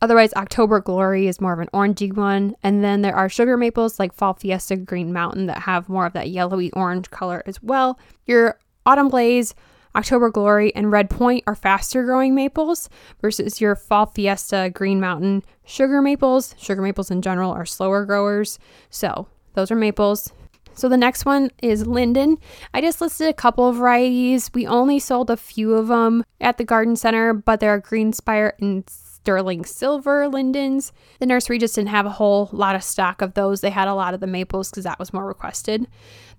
[0.01, 2.55] Otherwise, October Glory is more of an orangey one.
[2.63, 6.13] And then there are sugar maples like Fall Fiesta Green Mountain that have more of
[6.13, 7.99] that yellowy orange color as well.
[8.25, 9.53] Your Autumn Blaze
[9.95, 12.89] October Glory, and Red Pointe are faster growing maples
[13.21, 16.55] versus your Fall Fiesta, Green Mountain, sugar maples.
[16.57, 18.59] Sugar maples in general are slower growers.
[18.89, 20.31] So those are maples.
[20.75, 22.37] So the next one is linden.
[22.73, 24.49] I just listed a couple of varieties.
[24.53, 28.53] We only sold a few of them at the garden center, but there are greenspire
[28.61, 28.89] and
[29.21, 30.91] sterling silver lindens.
[31.19, 33.61] The nursery just didn't have a whole lot of stock of those.
[33.61, 35.87] They had a lot of the maples because that was more requested.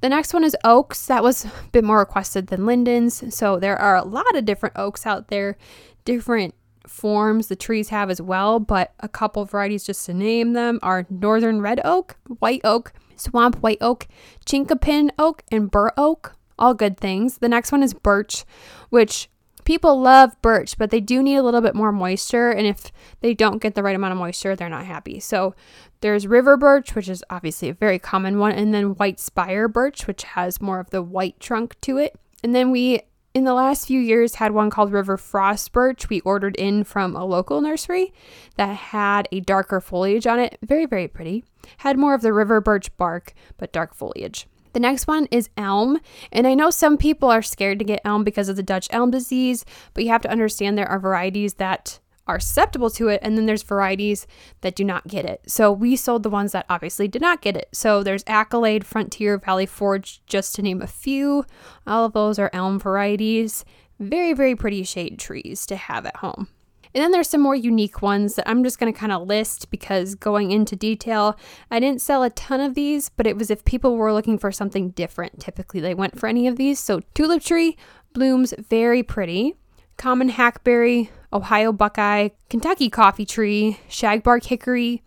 [0.00, 1.06] The next one is oaks.
[1.06, 3.34] That was a bit more requested than lindens.
[3.34, 5.56] So there are a lot of different oaks out there,
[6.04, 6.54] different
[6.86, 11.06] forms the trees have as well, but a couple varieties just to name them are
[11.10, 14.08] northern red oak, white oak, swamp white oak,
[14.46, 16.36] chinkapin oak, and bur oak.
[16.58, 17.38] All good things.
[17.38, 18.44] The next one is birch,
[18.88, 19.28] which
[19.70, 22.50] people love birch, but they do need a little bit more moisture.
[22.50, 25.20] And if they don't get the right amount of moisture, they're not happy.
[25.20, 25.54] So
[26.00, 30.08] there's river birch, which is obviously a very common one, and then white spire birch,
[30.08, 32.18] which has more of the white trunk to it.
[32.42, 33.02] And then we,
[33.32, 37.14] in the last few years, had one called river frost birch we ordered in from
[37.14, 38.12] a local nursery
[38.56, 40.58] that had a darker foliage on it.
[40.64, 41.44] Very, very pretty.
[41.76, 44.48] Had more of the river birch bark, but dark foliage.
[44.72, 46.00] The next one is elm.
[46.32, 49.10] And I know some people are scared to get elm because of the Dutch elm
[49.10, 53.36] disease, but you have to understand there are varieties that are susceptible to it, and
[53.36, 54.26] then there's varieties
[54.60, 55.42] that do not get it.
[55.46, 57.68] So we sold the ones that obviously did not get it.
[57.72, 61.44] So there's Accolade, Frontier, Valley Forge, just to name a few.
[61.86, 63.64] All of those are elm varieties.
[63.98, 66.48] Very, very pretty shade trees to have at home.
[66.94, 69.70] And then there's some more unique ones that I'm just going to kind of list
[69.70, 71.38] because going into detail,
[71.70, 74.50] I didn't sell a ton of these, but it was if people were looking for
[74.50, 75.40] something different.
[75.40, 76.80] Typically, they went for any of these.
[76.80, 77.76] So, tulip tree
[78.12, 79.54] blooms very pretty.
[79.96, 85.02] Common hackberry, Ohio buckeye, Kentucky coffee tree, shagbark hickory,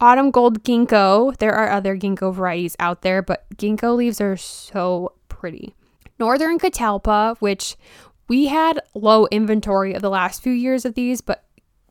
[0.00, 1.36] autumn gold ginkgo.
[1.38, 5.74] There are other ginkgo varieties out there, but ginkgo leaves are so pretty.
[6.18, 7.76] Northern catalpa, which
[8.32, 11.44] We had low inventory of the last few years of these, but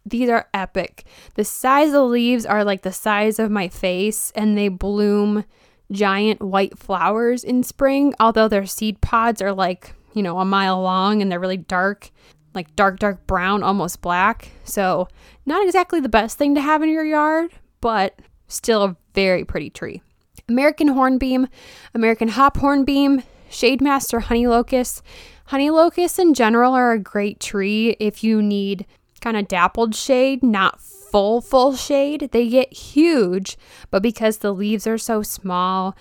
[0.04, 1.06] these are epic.
[1.36, 5.46] The size of the leaves are like the size of my face, and they bloom
[5.92, 10.82] giant white flowers in spring, although their seed pods are like, you know, a mile
[10.82, 12.10] long and they're really dark,
[12.56, 14.50] like dark, dark brown, almost black.
[14.64, 15.08] So,
[15.46, 17.52] not exactly the best thing to have in your yard,
[17.82, 20.02] but still a very pretty tree.
[20.50, 21.48] American hornbeam,
[21.94, 25.04] American hop hornbeam, shade master honey locust.
[25.52, 28.86] Honey locusts in general are a great tree if you need
[29.20, 32.30] kind of dappled shade, not full, full shade.
[32.32, 33.58] They get huge,
[33.90, 35.94] but because the leaves are so small,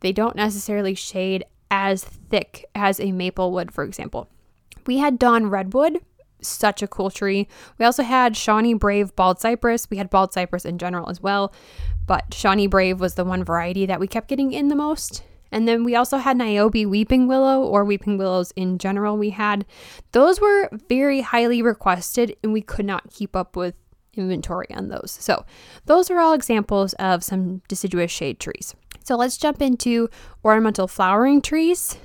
[0.00, 4.28] they don't necessarily shade as thick as a maple would, for example.
[4.86, 6.00] We had Dawn Redwood,
[6.42, 7.48] such a cool tree.
[7.78, 9.88] We also had Shawnee Brave Bald Cypress.
[9.88, 11.54] We had Bald Cypress in general as well,
[12.06, 15.22] but Shawnee Brave was the one variety that we kept getting in the most.
[15.50, 19.16] And then we also had Niobe Weeping Willow or Weeping Willows in general.
[19.16, 19.64] We had
[20.12, 23.74] those were very highly requested and we could not keep up with
[24.18, 25.16] inventory on those.
[25.20, 25.44] So,
[25.86, 28.74] those are all examples of some deciduous shade trees.
[29.04, 30.08] So, let's jump into
[30.44, 31.96] ornamental flowering trees.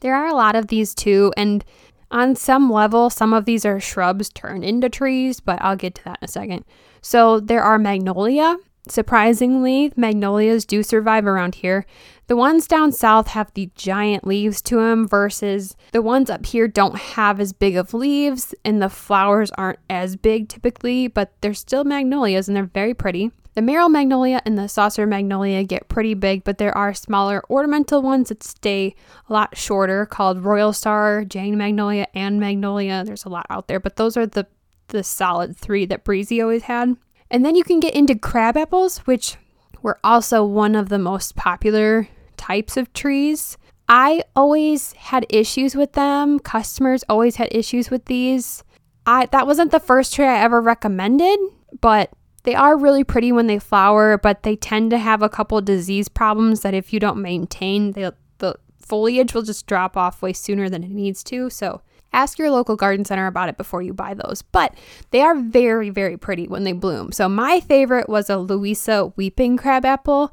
[0.00, 1.64] There are a lot of these too, and
[2.10, 6.04] on some level, some of these are shrubs turned into trees, but I'll get to
[6.04, 6.64] that in a second.
[7.02, 8.56] So, there are magnolia.
[8.88, 11.84] Surprisingly, magnolias do survive around here.
[12.28, 16.66] The ones down south have the giant leaves to them versus the ones up here
[16.66, 21.54] don't have as big of leaves and the flowers aren't as big typically, but they're
[21.54, 23.30] still magnolias and they're very pretty.
[23.54, 28.00] The Merrill magnolia and the saucer magnolia get pretty big, but there are smaller ornamental
[28.00, 28.94] ones that stay
[29.28, 33.02] a lot shorter called Royal Star, Jane magnolia, and magnolia.
[33.04, 34.46] There's a lot out there, but those are the
[34.88, 36.96] the solid three that Breezy always had.
[37.30, 39.36] And then you can get into crab apples, which
[39.82, 43.56] were also one of the most popular types of trees.
[43.88, 46.38] I always had issues with them.
[46.38, 48.64] Customers always had issues with these.
[49.06, 51.38] I that wasn't the first tree I ever recommended,
[51.80, 52.10] but
[52.44, 56.08] they are really pretty when they flower, but they tend to have a couple disease
[56.08, 60.68] problems that if you don't maintain, the the foliage will just drop off way sooner
[60.68, 61.50] than it needs to.
[61.50, 64.42] So ask your local garden center about it before you buy those.
[64.42, 64.74] But
[65.10, 67.12] they are very, very pretty when they bloom.
[67.12, 70.32] So my favorite was a Louisa weeping crabapple.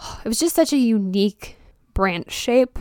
[0.24, 1.56] It was just such a unique
[1.94, 2.78] branch shape.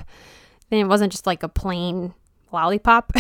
[0.70, 2.14] Then it wasn't just like a plain
[2.52, 3.14] lollipop.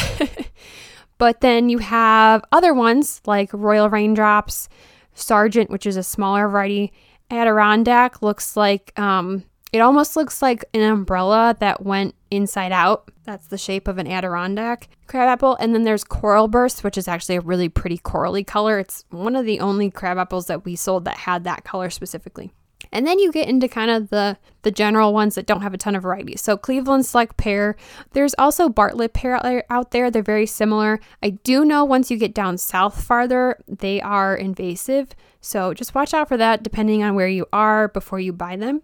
[1.20, 4.68] but then you have other ones like Royal Raindrops,
[5.14, 6.92] Sargent, which is a smaller variety.
[7.30, 13.10] Adirondack looks like um, it almost looks like an umbrella that went inside out.
[13.26, 15.56] That's the shape of an Adirondack crabapple.
[15.56, 18.78] And then there's Coral Burst, which is actually a really pretty corally color.
[18.78, 22.54] It's one of the only crabapples that we sold that had that color specifically.
[22.92, 25.78] And then you get into kind of the the general ones that don't have a
[25.78, 26.42] ton of varieties.
[26.42, 27.76] So Cleveland Select Pear.
[28.12, 30.12] There's also Bartlett Pear out there.
[30.12, 31.00] They're very similar.
[31.24, 35.16] I do know once you get down south farther, they are invasive.
[35.42, 38.84] So just watch out for that depending on where you are before you buy them.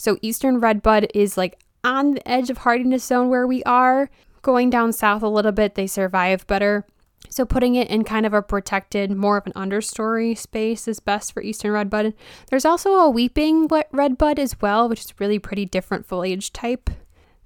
[0.00, 4.08] So Eastern Redbud is like on the edge of hardiness zone where we are.
[4.40, 6.86] Going down south a little bit, they survive better.
[7.28, 11.34] So putting it in kind of a protected, more of an understory space is best
[11.34, 12.14] for eastern redbud.
[12.48, 16.88] There's also a weeping redbud as well, which is really pretty different foliage type.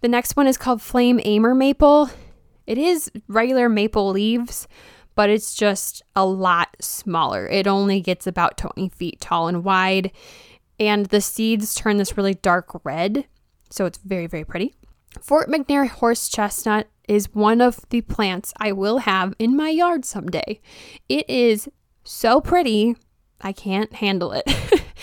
[0.01, 2.09] The next one is called flame Amur maple.
[2.69, 4.69] It is regular maple leaves,
[5.17, 7.49] but it's just a lot smaller.
[7.49, 10.13] It only gets about 20 feet tall and wide,
[10.79, 13.27] and the seeds turn this really dark red,
[13.71, 14.75] so it's very, very pretty.
[15.21, 20.05] Fort McNair horse chestnut is one of the plants I will have in my yard
[20.05, 20.61] someday.
[21.09, 21.69] It is
[22.03, 22.97] so pretty,
[23.41, 24.45] I can't handle it.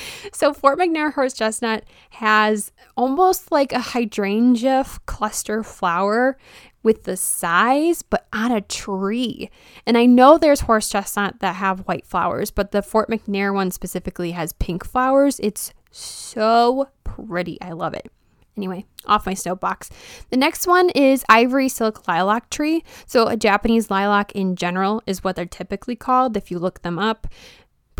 [0.34, 6.38] so, Fort McNair horse chestnut has almost like a hydrangea cluster flower
[6.84, 9.50] with the size, but on a tree.
[9.86, 13.72] And I know there's horse chestnut that have white flowers, but the Fort McNair one
[13.72, 15.39] specifically has pink flowers.
[15.39, 17.60] It's so pretty.
[17.62, 18.12] I love it.
[18.58, 19.89] Anyway, off my soapbox.
[20.30, 22.84] The next one is ivory silk lilac tree.
[23.06, 26.99] So, a Japanese lilac in general is what they're typically called if you look them
[26.99, 27.28] up.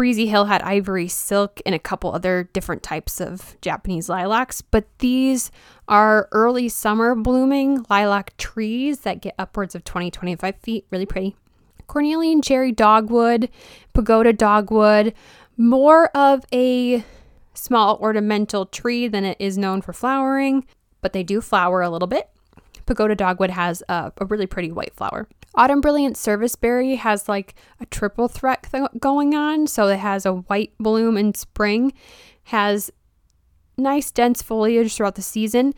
[0.02, 4.86] Breezy Hill had ivory silk and a couple other different types of Japanese lilacs, but
[4.98, 5.52] these
[5.88, 10.88] are early summer blooming lilac trees that get upwards of 20 25 feet.
[10.90, 11.36] Really pretty.
[11.86, 13.48] Cornelian cherry dogwood,
[13.94, 15.14] pagoda dogwood,
[15.56, 17.06] more of a
[17.54, 20.66] small ornamental tree than it is known for flowering,
[21.02, 22.28] but they do flower a little bit.
[22.86, 25.28] Pagoda dogwood has a, a really pretty white flower.
[25.56, 29.68] Autumn Brilliant Serviceberry has like a triple threat th- going on.
[29.68, 31.94] So it has a white bloom in spring,
[32.46, 32.92] has
[33.78, 35.74] nice dense foliage throughout the season,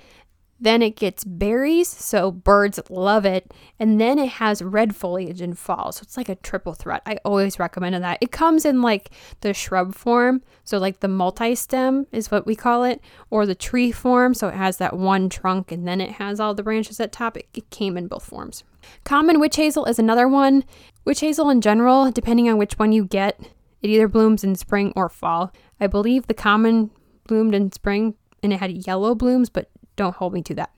[0.60, 3.54] Then it gets berries, so birds love it.
[3.80, 5.92] And then it has red foliage in fall.
[5.92, 7.02] So it's like a triple threat.
[7.06, 8.18] I always recommend that.
[8.22, 10.42] It comes in like the shrub form.
[10.64, 14.34] So, like the multi stem is what we call it, or the tree form.
[14.34, 17.36] So it has that one trunk and then it has all the branches at top.
[17.36, 18.64] It, it came in both forms.
[19.04, 20.64] Common witch hazel is another one.
[21.06, 23.40] Witch hazel in general, depending on which one you get,
[23.82, 25.52] it either blooms in spring or fall.
[25.80, 26.92] I believe the common
[27.28, 30.72] bloomed in spring and it had yellow blooms, but don't hold me to that.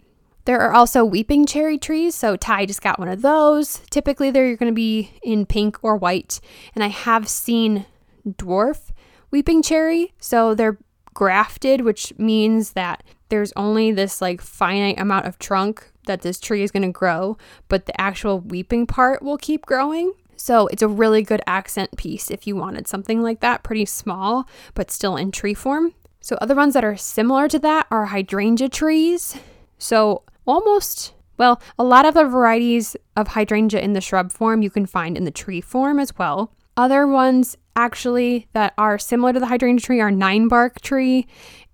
[0.46, 3.82] There are also weeping cherry trees, so Ty just got one of those.
[3.90, 6.40] Typically, they're going to be in pink or white,
[6.76, 7.88] and I have seen
[8.28, 8.92] dwarf
[9.32, 10.78] weeping cherry, so they're
[11.16, 16.62] grafted, which means that there's only this like finite amount of trunk that this tree
[16.62, 17.38] is going to grow,
[17.68, 20.14] but the actual weeping part will keep growing.
[20.36, 24.48] So it's a really good accent piece if you wanted something like that, pretty small,
[24.76, 25.96] but still in tree form.
[26.26, 29.38] So other ones that are similar to that are hydrangea trees.
[29.78, 34.72] So almost well, a lot of the varieties of hydrangea in the shrub form you
[34.72, 36.52] can find in the tree form as well.
[36.76, 41.28] Other ones actually that are similar to the hydrangea tree are nine bark tree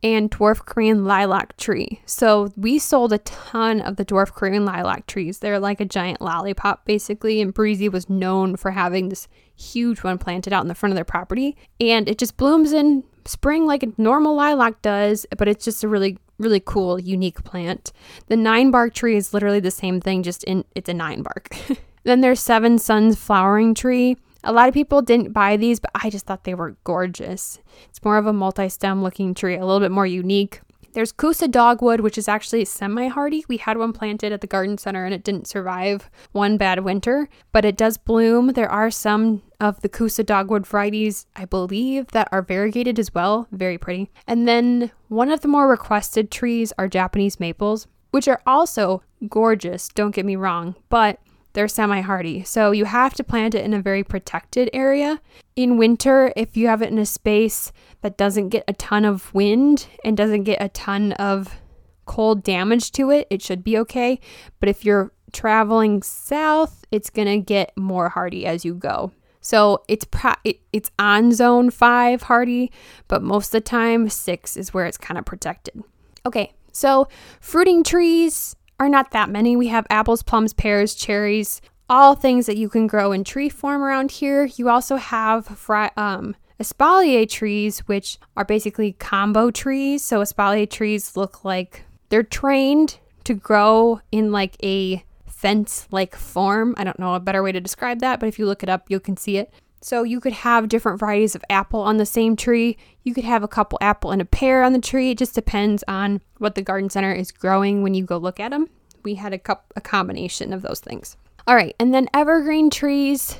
[0.04, 2.02] and dwarf Korean lilac tree.
[2.06, 5.40] So we sold a ton of the dwarf Korean lilac trees.
[5.40, 10.18] They're like a giant lollipop basically, and Breezy was known for having this huge one
[10.18, 11.56] planted out in the front of their property.
[11.80, 15.88] And it just blooms in spring like a normal lilac does, but it's just a
[15.88, 17.92] really really cool unique plant.
[18.28, 21.56] The nine bark tree is literally the same thing just in it's a nine bark.
[22.04, 24.18] then there's seven suns flowering tree.
[24.44, 27.60] A lot of people didn't buy these, but I just thought they were gorgeous.
[27.90, 30.62] It's more of a multi stem looking tree, a little bit more unique.
[30.94, 33.46] There's Kousa dogwood, which is actually semi hardy.
[33.48, 37.30] We had one planted at the garden center and it didn't survive one bad winter,
[37.52, 38.50] but it does bloom.
[38.50, 43.48] There are some of the Kousa dogwood varieties, I believe, that are variegated as well.
[43.52, 44.10] Very pretty.
[44.28, 49.88] And then one of the more requested trees are Japanese maples, which are also gorgeous,
[49.90, 51.20] don't get me wrong, but
[51.54, 52.44] they're semi hardy.
[52.44, 55.22] So you have to plant it in a very protected area.
[55.56, 57.72] In winter, if you have it in a space
[58.02, 61.62] that doesn't get a ton of wind and doesn't get a ton of
[62.06, 64.20] cold damage to it, it should be okay.
[64.60, 69.12] But if you're traveling south, it's going to get more hardy as you go.
[69.42, 72.72] So it's pro- it, it's on zone 5 hardy,
[73.08, 75.84] but most of the time 6 is where it's kind of protected.
[76.26, 76.54] Okay.
[76.72, 77.08] So
[77.40, 79.56] fruiting trees, are not that many.
[79.56, 83.84] We have apples, plums, pears, cherries, all things that you can grow in tree form
[83.84, 84.46] around here.
[84.46, 90.04] You also have fri- um, espalier trees, which are basically combo trees.
[90.04, 96.74] So espalier trees look like they're trained to grow in like a fence like form.
[96.76, 98.90] I don't know a better way to describe that, but if you look it up,
[98.90, 99.54] you can see it.
[99.82, 102.78] So you could have different varieties of apple on the same tree.
[103.04, 105.12] You could have a couple apple and a pear on the tree.
[105.12, 108.52] It just depends on what the garden center is growing when you go look at
[108.52, 108.70] them.
[109.04, 111.18] We had a cup a combination of those things.
[111.48, 113.38] All right, and then evergreen trees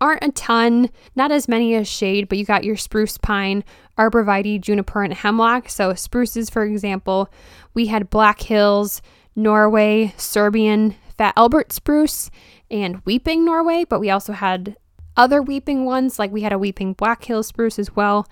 [0.00, 3.62] aren't a ton, not as many as shade, but you got your spruce, pine,
[3.96, 5.68] arborvitae, juniper, and hemlock.
[5.68, 7.30] So spruces, for example,
[7.72, 9.00] we had Black Hills,
[9.36, 12.30] Norway, Serbian, Fat Albert spruce,
[12.70, 14.76] and Weeping Norway, but we also had
[15.16, 18.28] other weeping ones, like we had a weeping Black Hill spruce as well.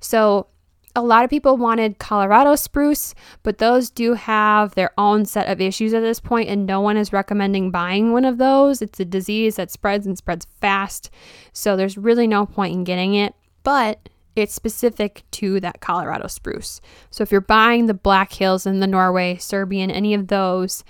[0.00, 0.46] So
[0.96, 5.60] a lot of people wanted Colorado spruce, but those do have their own set of
[5.60, 8.82] issues at this point, and no one is recommending buying one of those.
[8.82, 11.10] It's a disease that spreads and spreads fast,
[11.52, 13.34] so there's really no point in getting it.
[13.62, 16.80] But it's specific to that Colorado spruce.
[17.10, 20.82] So if you're buying the Black Hills and the Norway, Serbian, any of those,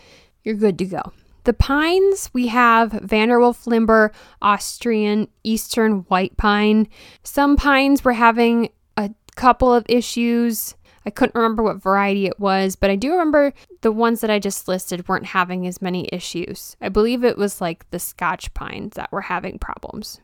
[0.44, 1.12] you're good to go.
[1.50, 6.86] The pines, we have Vanderwolf limber, Austrian, Eastern white pine.
[7.24, 10.76] Some pines were having a couple of issues.
[11.04, 14.38] I couldn't remember what variety it was, but I do remember the ones that I
[14.38, 16.76] just listed weren't having as many issues.
[16.80, 20.20] I believe it was like the Scotch pines that were having problems,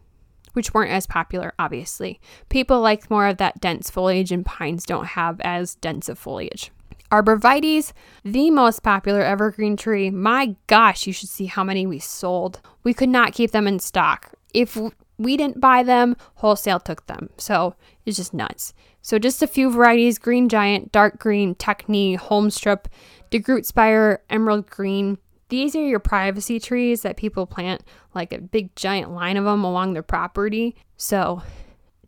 [0.53, 2.21] which weren't as popular, obviously.
[2.51, 6.71] People like more of that dense foliage, and pines don't have as dense of foliage.
[7.11, 7.93] Arborvitaes,
[8.25, 10.11] the most popular evergreen tree.
[10.11, 12.61] My gosh, you should see how many we sold.
[12.83, 14.33] We could not keep them in stock.
[14.53, 14.79] If
[15.19, 17.31] we didn't buy them, wholesale took them.
[17.37, 18.75] So it's just nuts.
[19.03, 22.87] So just a few varieties green giant, dark green, Techny, holmstrup,
[23.31, 25.19] DeGroot spire, emerald green.
[25.49, 27.83] These are your privacy trees that people plant
[28.15, 30.75] like a big giant line of them along their property.
[30.97, 31.43] So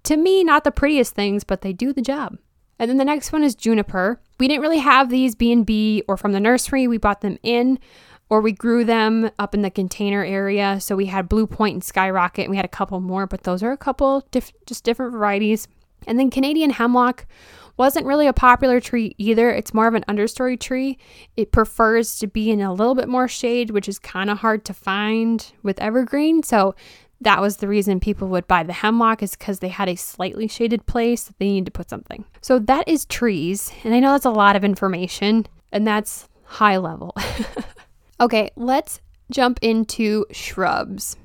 [0.05, 2.39] to me, not the prettiest things, but they do the job.
[2.79, 4.21] And then the next one is juniper.
[4.39, 6.87] We didn't really have these B&B or from the nursery.
[6.87, 7.79] We bought them in
[8.31, 10.81] or we grew them up in the container area.
[10.81, 13.63] So we had Blue Point and Skyrocket and we had a couple more, but those
[13.63, 15.67] are a couple diff- just different varieties.
[16.07, 17.27] And then Canadian hemlock
[17.77, 19.51] wasn't really a popular tree either.
[19.51, 20.99] It's more of an understory tree.
[21.37, 24.65] It prefers to be in a little bit more shade, which is kind of hard
[24.67, 26.43] to find with evergreen.
[26.43, 26.75] So
[27.21, 30.49] that was the reason people would buy the hemlock is because they had a slightly
[30.49, 32.25] shaded place that they needed to put something.
[32.41, 36.77] So that is trees, and I know that's a lot of information, and that's high
[36.77, 37.15] level.
[38.21, 39.01] okay, let's
[39.31, 41.17] jump into shrubs.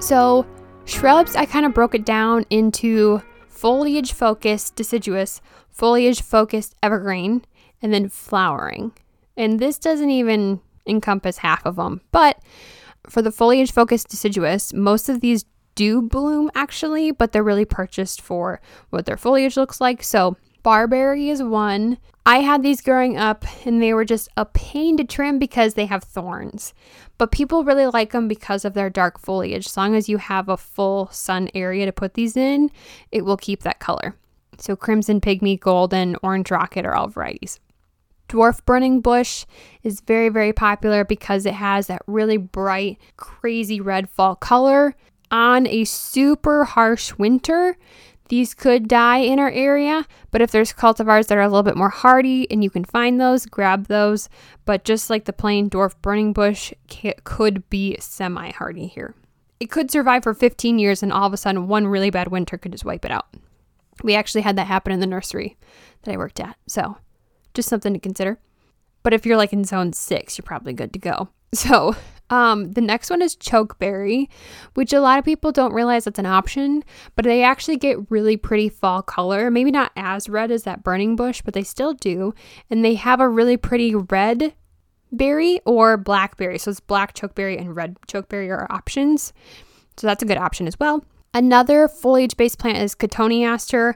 [0.00, 0.46] So
[0.86, 5.40] Shrubs, I kind of broke it down into foliage focused deciduous,
[5.70, 7.44] foliage focused evergreen,
[7.80, 8.92] and then flowering.
[9.36, 12.00] And this doesn't even encompass half of them.
[12.12, 12.40] But
[13.08, 18.20] for the foliage focused deciduous, most of these do bloom actually, but they're really purchased
[18.20, 18.60] for
[18.90, 20.02] what their foliage looks like.
[20.02, 21.98] So barberry is one.
[22.26, 25.86] I had these growing up and they were just a pain to trim because they
[25.86, 26.72] have thorns.
[27.18, 29.66] But people really like them because of their dark foliage.
[29.66, 32.70] As long as you have a full sun area to put these in,
[33.12, 34.16] it will keep that color.
[34.58, 37.60] So crimson pygmy, golden, orange rocket are all varieties.
[38.28, 39.44] Dwarf burning bush
[39.82, 44.94] is very, very popular because it has that really bright, crazy red fall color.
[45.30, 47.76] On a super harsh winter,
[48.28, 51.76] these could die in our area, but if there's cultivars that are a little bit
[51.76, 54.28] more hardy and you can find those, grab those.
[54.64, 56.72] But just like the plain dwarf burning bush
[57.24, 59.14] could be semi hardy here.
[59.60, 62.56] It could survive for 15 years and all of a sudden one really bad winter
[62.56, 63.26] could just wipe it out.
[64.02, 65.56] We actually had that happen in the nursery
[66.02, 66.56] that I worked at.
[66.66, 66.96] So,
[67.54, 68.38] just something to consider.
[69.02, 71.28] But if you're like in zone 6, you're probably good to go.
[71.54, 71.94] So,
[72.30, 74.26] um, the next one is chokeberry,
[74.74, 76.82] which a lot of people don't realize that's an option,
[77.14, 79.52] but they actually get really pretty fall color.
[79.52, 82.34] Maybe not as red as that burning bush, but they still do.
[82.70, 84.52] And they have a really pretty red
[85.12, 86.58] berry or blackberry.
[86.58, 89.32] So it's black chokeberry and red chokeberry are options.
[89.96, 91.04] So that's a good option as well.
[91.34, 93.94] Another foliage based plant is cotoneaster.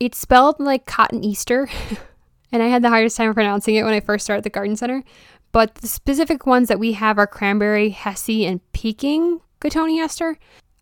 [0.00, 1.68] It's spelled like cotton Easter.
[2.54, 5.02] and I had the hardest time pronouncing it when I first started the garden center.
[5.50, 10.36] But the specific ones that we have are cranberry, hessie, and Peking cotoneaster.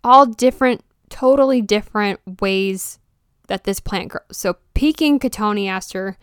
[0.04, 2.98] All different, totally different ways
[3.48, 4.24] that this plant grows.
[4.32, 6.16] So Peking cotoneaster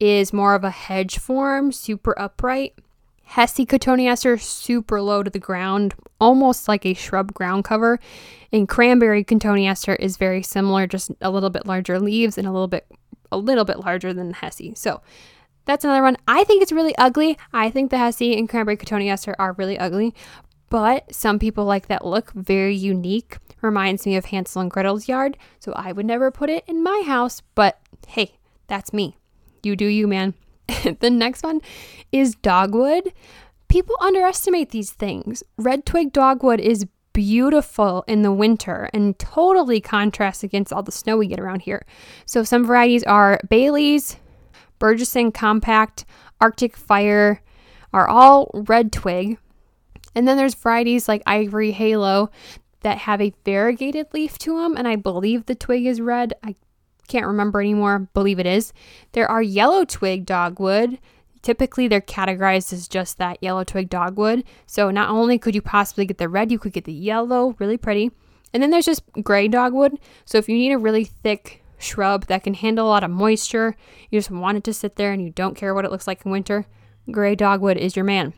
[0.00, 2.72] is more of a hedge form, super upright.
[3.32, 8.00] Hessie cotoneaster, super low to the ground, almost like a shrub ground cover.
[8.52, 12.68] And cranberry cotoneaster is very similar, just a little bit larger leaves and a little
[12.68, 12.86] bit
[13.30, 14.76] a little bit larger than Hessie.
[14.76, 15.00] So
[15.64, 16.16] that's another one.
[16.26, 17.38] I think it's really ugly.
[17.52, 20.14] I think the Hessie and Cranberry Cotoneaster are really ugly,
[20.70, 22.32] but some people like that look.
[22.32, 23.38] Very unique.
[23.60, 27.02] Reminds me of Hansel and Gretel's yard, so I would never put it in my
[27.04, 29.16] house, but hey, that's me.
[29.62, 30.34] You do you, man.
[31.00, 31.60] the next one
[32.12, 33.12] is dogwood.
[33.68, 35.42] People underestimate these things.
[35.56, 36.86] Red twig dogwood is
[37.18, 41.84] beautiful in the winter and totally contrasts against all the snow we get around here.
[42.26, 44.18] So some varieties are Bailey's,
[44.78, 46.04] Bergeson Compact,
[46.40, 47.42] Arctic Fire
[47.92, 49.36] are all red twig.
[50.14, 52.30] And then there's varieties like Ivory Halo
[52.82, 56.34] that have a variegated leaf to them, and I believe the twig is red.
[56.44, 56.54] I
[57.08, 58.08] can't remember anymore.
[58.14, 58.72] Believe it is.
[59.10, 61.00] There are yellow twig dogwood.
[61.42, 64.44] Typically, they're categorized as just that yellow twig dogwood.
[64.66, 67.76] So not only could you possibly get the red, you could get the yellow, really
[67.76, 68.10] pretty.
[68.52, 69.98] And then there's just gray dogwood.
[70.24, 73.76] So if you need a really thick shrub that can handle a lot of moisture.
[74.10, 76.24] You just want it to sit there and you don't care what it looks like
[76.24, 76.66] in winter.
[77.10, 78.34] Gray dogwood is your man.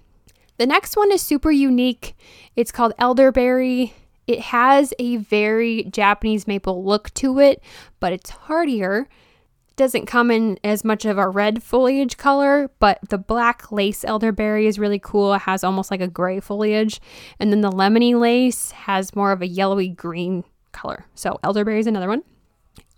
[0.59, 2.15] The next one is super unique.
[2.55, 3.95] It's called elderberry.
[4.27, 7.63] It has a very Japanese maple look to it,
[7.99, 9.09] but it's hardier.
[9.81, 14.67] Doesn't come in as much of a red foliage color, but the black lace elderberry
[14.67, 15.33] is really cool.
[15.33, 17.01] It has almost like a gray foliage.
[17.39, 21.07] And then the lemony lace has more of a yellowy green color.
[21.15, 22.25] So elderberry is another one.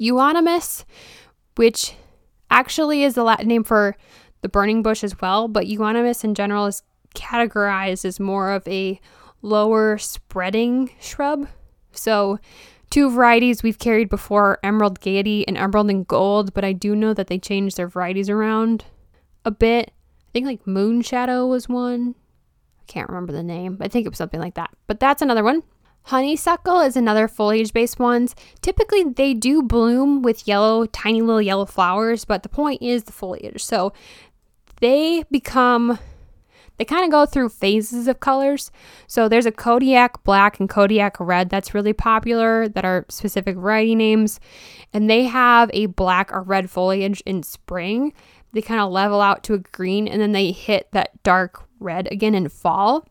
[0.01, 0.85] Euonymus,
[1.55, 1.95] which
[2.51, 3.97] actually is the Latin name for
[4.41, 6.83] the burning bush as well, but euonymus in general is
[7.15, 9.01] categorized as more of a
[9.41, 11.47] lower spreading shrub.
[11.93, 12.41] So,
[12.93, 17.15] two varieties we've carried before Emerald Gaiety and Emerald and Gold, but I do know
[17.15, 18.85] that they changed their varieties around
[19.47, 19.91] a bit.
[20.21, 22.15] I think like Moon Shadow was one.
[22.81, 23.79] I can't remember the name.
[23.81, 24.71] I think it was something like that.
[24.87, 25.63] But that's another one.
[26.05, 28.35] Honeysuckle is another foliage based ones.
[28.61, 33.13] Typically, they do bloom with yellow, tiny little yellow flowers, but the point is the
[33.13, 33.65] foliage.
[33.65, 33.95] So
[34.81, 35.99] they become,
[36.79, 38.71] they kind of go through phases of colors.
[39.07, 43.95] So there's a Kodiak black and Kodiak red that's really popular, that are specific variety
[43.95, 44.41] names.
[44.93, 48.13] And they have a black or red foliage in spring.
[48.53, 52.11] They kind of level out to a green and then they hit that dark red
[52.11, 53.07] again in fall.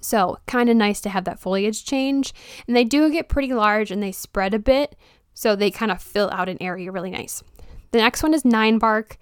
[0.00, 2.34] So, kind of nice to have that foliage change.
[2.66, 4.96] And they do get pretty large and they spread a bit,
[5.32, 7.42] so they kind of fill out an area really nice.
[7.90, 9.16] The next one is nine bark.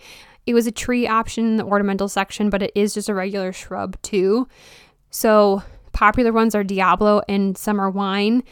[0.47, 3.53] It was a tree option in the ornamental section, but it is just a regular
[3.53, 4.49] shrub too.
[5.11, 5.62] So,
[5.93, 8.43] popular ones are Diablo and Summer Wine.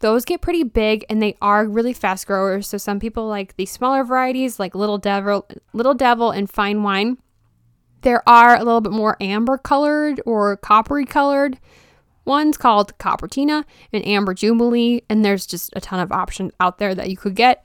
[0.00, 2.66] Those get pretty big and they are really fast growers.
[2.66, 7.18] So some people like the smaller varieties like Little Devil, Little Devil and Fine Wine.
[8.00, 11.58] There are a little bit more amber colored or coppery colored
[12.24, 16.94] ones called Coppertina and Amber Jubilee, and there's just a ton of options out there
[16.94, 17.64] that you could get.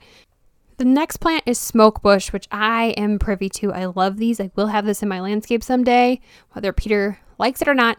[0.78, 3.72] The next plant is smoke bush, which I am privy to.
[3.72, 4.38] I love these.
[4.38, 6.20] I will have this in my landscape someday,
[6.52, 7.98] whether Peter likes it or not.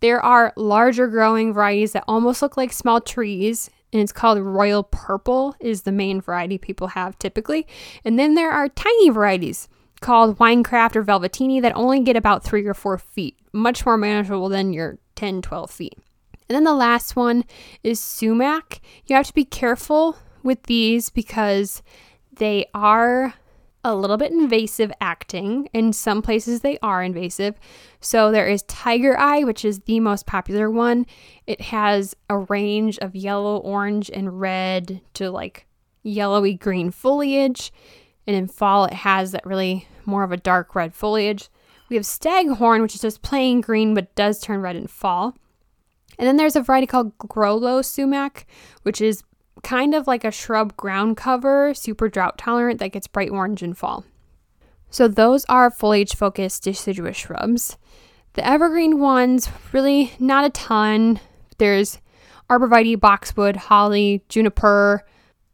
[0.00, 4.82] There are larger growing varieties that almost look like small trees, and it's called Royal
[4.82, 7.66] Purple is the main variety people have typically.
[8.04, 9.66] And then there are tiny varieties
[10.02, 14.50] called Winecraft or Velvetini that only get about three or four feet, much more manageable
[14.50, 15.94] than your 10, 12 feet.
[16.46, 17.44] And then the last one
[17.82, 18.82] is sumac.
[19.06, 21.82] You have to be careful with these because
[22.38, 23.34] they are
[23.84, 25.68] a little bit invasive acting.
[25.72, 27.54] In some places, they are invasive.
[28.00, 31.06] So there is Tiger Eye, which is the most popular one.
[31.46, 35.66] It has a range of yellow, orange, and red to like
[36.02, 37.72] yellowy green foliage.
[38.26, 41.48] And in fall, it has that really more of a dark red foliage.
[41.88, 45.36] We have Staghorn, which is just plain green but does turn red in fall.
[46.18, 48.46] And then there's a variety called Gro-Low sumac,
[48.82, 49.22] which is
[49.62, 53.74] kind of like a shrub ground cover, super drought tolerant that gets bright orange in
[53.74, 54.04] fall.
[54.90, 57.76] So those are foliage focused deciduous shrubs.
[58.34, 61.20] The evergreen ones, really not a ton.
[61.58, 61.98] There's
[62.48, 65.04] arborvitae, boxwood, holly, juniper,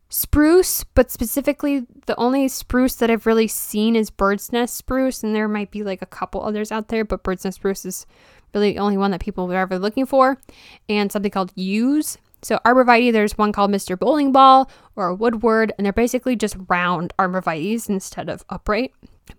[0.09, 5.34] spruce, but specifically the only spruce that I've really seen is bird's nest spruce, and
[5.34, 8.07] there might be like a couple others out there, but bird's nest spruce is
[8.55, 10.38] really the only one that people are ever looking for,
[10.88, 12.18] and something called yews.
[12.45, 13.99] So arborvitae, there's one called Mr.
[13.99, 18.92] Bowling Ball or Woodward, and they're basically just round arborvitaes instead of upright.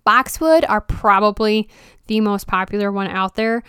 [0.03, 1.69] Boxwood are probably
[2.07, 3.63] the most popular one out there.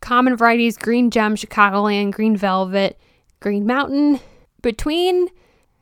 [0.00, 2.98] Common varieties Green Gem, Chicagoland, Green Velvet,
[3.40, 4.20] Green Mountain.
[4.62, 5.28] Between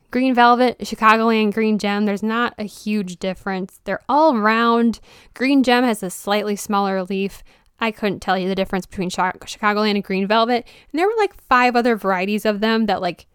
[0.09, 3.79] Green Velvet, Chicagoland, Green Gem, there's not a huge difference.
[3.83, 4.99] They're all round.
[5.33, 7.43] Green Gem has a slightly smaller leaf.
[7.81, 10.67] I couldn't tell you the difference between Chicagoland and Green Velvet.
[10.91, 13.25] And there were like five other varieties of them that, like,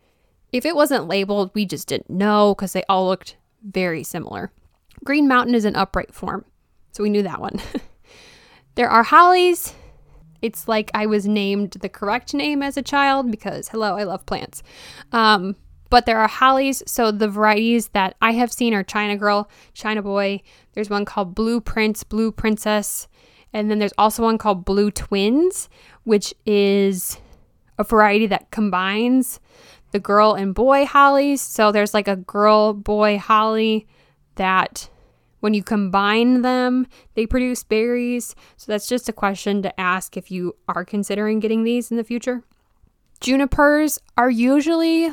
[0.52, 4.52] if it wasn't labeled, we just didn't know because they all looked very similar.
[5.04, 6.44] Green Mountain is an upright form,
[6.92, 7.60] so we knew that one.
[8.76, 9.74] there are hollies.
[10.40, 14.26] It's like I was named the correct name as a child because, hello, I love
[14.26, 14.62] plants.
[15.10, 15.56] Um,
[15.90, 16.82] but there are hollies.
[16.86, 20.42] So the varieties that I have seen are China Girl, China Boy.
[20.72, 23.08] There's one called Blue Prince, Blue Princess.
[23.56, 25.70] And then there's also one called Blue Twins,
[26.04, 27.16] which is
[27.78, 29.40] a variety that combines
[29.92, 31.40] the girl and boy hollies.
[31.40, 33.86] So there's like a girl boy holly
[34.34, 34.90] that
[35.40, 38.34] when you combine them, they produce berries.
[38.58, 42.04] So that's just a question to ask if you are considering getting these in the
[42.04, 42.42] future.
[43.20, 45.10] Junipers are usually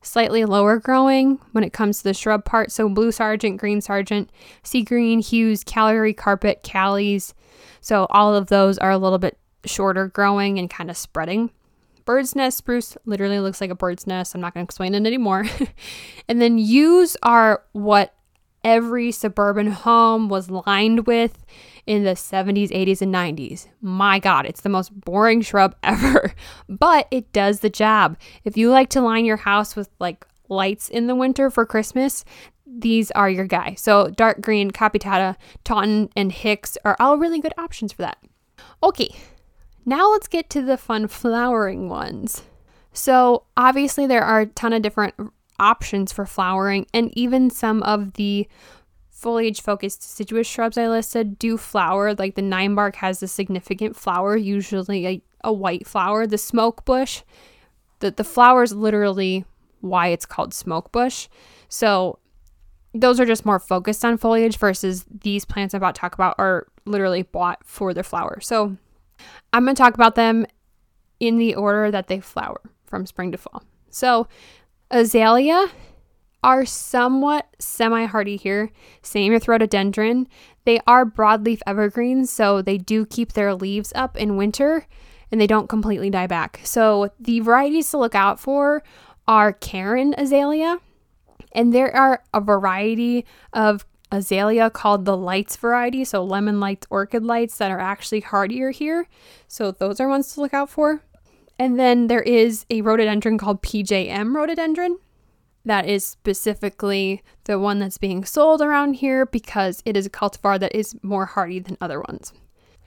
[0.00, 2.72] slightly lower growing when it comes to the shrub part.
[2.72, 4.30] So blue Sargent, green Sargent,
[4.62, 7.34] sea green, Hughes, Calgary carpet, callies,
[7.80, 11.50] so all of those are a little bit shorter growing and kind of spreading.
[12.04, 14.34] Bird's nest spruce literally looks like a bird's nest.
[14.34, 15.44] I'm not going to explain it anymore.
[16.28, 18.14] and then yews are what
[18.64, 21.44] every suburban home was lined with
[21.86, 23.66] in the 70s, 80s, and 90s.
[23.80, 26.32] My God, it's the most boring shrub ever,
[26.68, 28.16] but it does the job.
[28.44, 32.24] If you like to line your house with like lights in the winter for Christmas,
[32.70, 33.74] these are your guy.
[33.74, 38.18] So dark green, Capitata, Taunton, and Hicks are all really good options for that.
[38.82, 39.14] Okay,
[39.84, 42.42] now let's get to the fun flowering ones.
[42.92, 45.14] So obviously there are a ton of different
[45.58, 48.46] options for flowering, and even some of the
[49.10, 52.14] foliage focused deciduous shrubs I listed do flower.
[52.14, 56.26] Like the nine bark has a significant flower, usually a, a white flower.
[56.26, 57.22] The smoke bush,
[57.98, 59.44] the, the flower is literally
[59.80, 61.28] why it's called smoke bush.
[61.68, 62.18] So
[62.94, 66.34] those are just more focused on foliage versus these plants I'm about to talk about
[66.38, 68.40] are literally bought for their flower.
[68.40, 68.76] So
[69.52, 70.46] I'm going to talk about them
[71.20, 73.62] in the order that they flower from spring to fall.
[73.90, 74.28] So
[74.90, 75.68] azalea
[76.42, 78.70] are somewhat semi hardy here.
[79.02, 80.28] Same with rhododendron.
[80.64, 84.86] They are broadleaf evergreens, so they do keep their leaves up in winter
[85.30, 86.60] and they don't completely die back.
[86.64, 88.82] So the varieties to look out for
[89.26, 90.78] are Karen azalea.
[91.52, 97.24] And there are a variety of azalea called the lights variety, so lemon lights, orchid
[97.24, 99.08] lights that are actually hardier here.
[99.46, 101.02] So those are ones to look out for.
[101.58, 104.98] And then there is a rhododendron called PJM rhododendron.
[105.64, 110.58] That is specifically the one that's being sold around here because it is a cultivar
[110.60, 112.32] that is more hardy than other ones.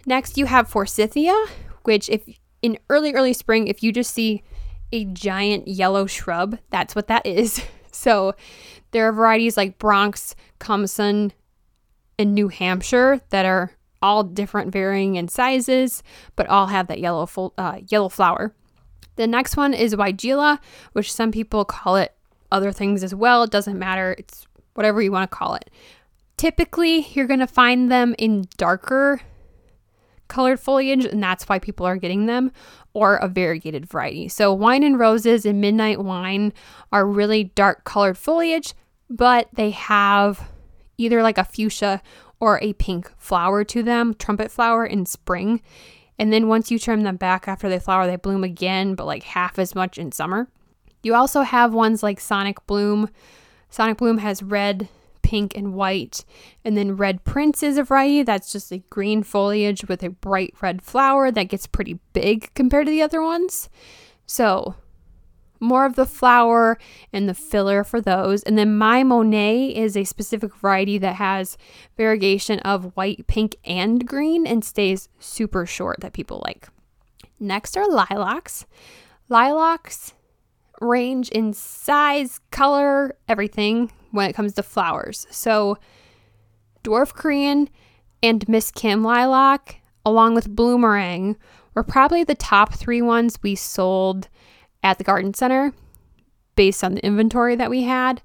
[0.06, 1.36] Next, you have Forsythia,
[1.84, 2.24] which, if
[2.62, 4.42] in early, early spring, if you just see
[4.92, 7.62] a giant yellow shrub, that's what that is.
[7.92, 8.36] So
[8.92, 11.32] there are varieties like Bronx, Kumson,
[12.20, 13.72] and New Hampshire that are
[14.02, 16.04] all different, varying in sizes,
[16.36, 18.54] but all have that yellow uh, yellow flower.
[19.16, 20.60] The next one is Weigela,
[20.94, 22.16] which some people call it
[22.52, 23.44] other things as well.
[23.44, 24.16] It doesn't matter.
[24.18, 25.70] It's whatever you want to call it.
[26.38, 29.22] Typically, you're going to find them in darker
[30.32, 32.52] colored foliage, and that's why people are getting them,
[32.94, 34.28] or a variegated variety.
[34.28, 36.54] So, wine and roses and midnight wine
[36.92, 38.74] are really dark colored foliage,
[39.10, 40.50] but they have
[40.98, 42.02] either like a fuchsia
[42.40, 45.62] or a pink flower to them, trumpet flower in spring.
[46.18, 49.24] And then once you trim them back after they flower, they bloom again, but like
[49.24, 50.48] half as much in summer.
[51.04, 53.10] You also have ones like Sonic Bloom.
[53.70, 54.88] Sonic Bloom has red,
[55.22, 56.26] pink, and white.
[56.64, 60.54] And then Red Prince is a variety that's just a green foliage with a bright
[60.62, 63.70] red flower that gets pretty big compared to the other ones.
[64.26, 64.76] So,
[65.62, 66.78] more of the flower
[67.14, 68.44] and the filler for those.
[68.44, 71.58] And then My Monet is a specific variety that has
[71.96, 76.68] variegation of white, pink, and green and stays super short that people like.
[77.40, 78.66] Next are lilacs.
[79.30, 80.14] Lilacs
[80.82, 85.28] range in size, color, everything when it comes to flowers.
[85.30, 85.78] So,
[86.84, 87.70] Dwarf Korean
[88.24, 91.36] and Miss Kim lilac, along with Bloomerang,
[91.76, 94.28] were probably the top three ones we sold
[94.84, 95.74] at the garden center
[96.56, 98.22] based on the inventory that we had.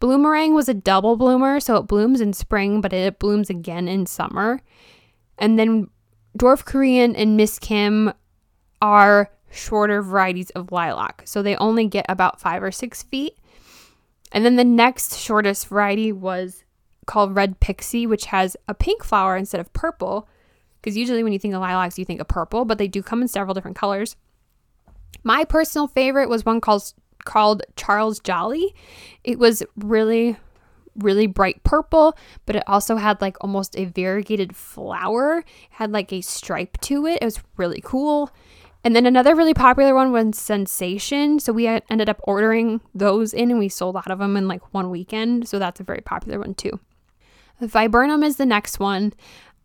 [0.00, 4.06] Bloomerang was a double bloomer, so it blooms in spring, but it blooms again in
[4.06, 4.60] summer.
[5.38, 5.88] And then
[6.38, 8.12] Dwarf Korean and Miss Kim
[8.80, 11.22] are shorter varieties of lilac.
[11.24, 13.36] So they only get about five or six feet.
[14.32, 16.64] And then the next shortest variety was
[17.06, 20.28] called Red Pixie, which has a pink flower instead of purple.
[20.80, 23.22] Because usually when you think of lilacs, you think of purple, but they do come
[23.22, 24.16] in several different colors.
[25.24, 26.92] My personal favorite was one called
[27.24, 28.74] called Charles Joly.
[29.24, 30.36] It was really
[30.98, 36.12] really bright purple, but it also had like almost a variegated flower, it had like
[36.12, 37.18] a stripe to it.
[37.20, 38.30] It was really cool.
[38.86, 41.40] And then another really popular one was Sensation.
[41.40, 44.72] So we ended up ordering those in and we sold out of them in like
[44.72, 45.48] one weekend.
[45.48, 46.78] So that's a very popular one too.
[47.60, 49.12] Viburnum is the next one.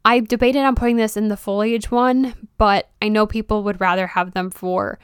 [0.04, 4.08] I debated on putting this in the foliage one, but I know people would rather
[4.08, 4.98] have them for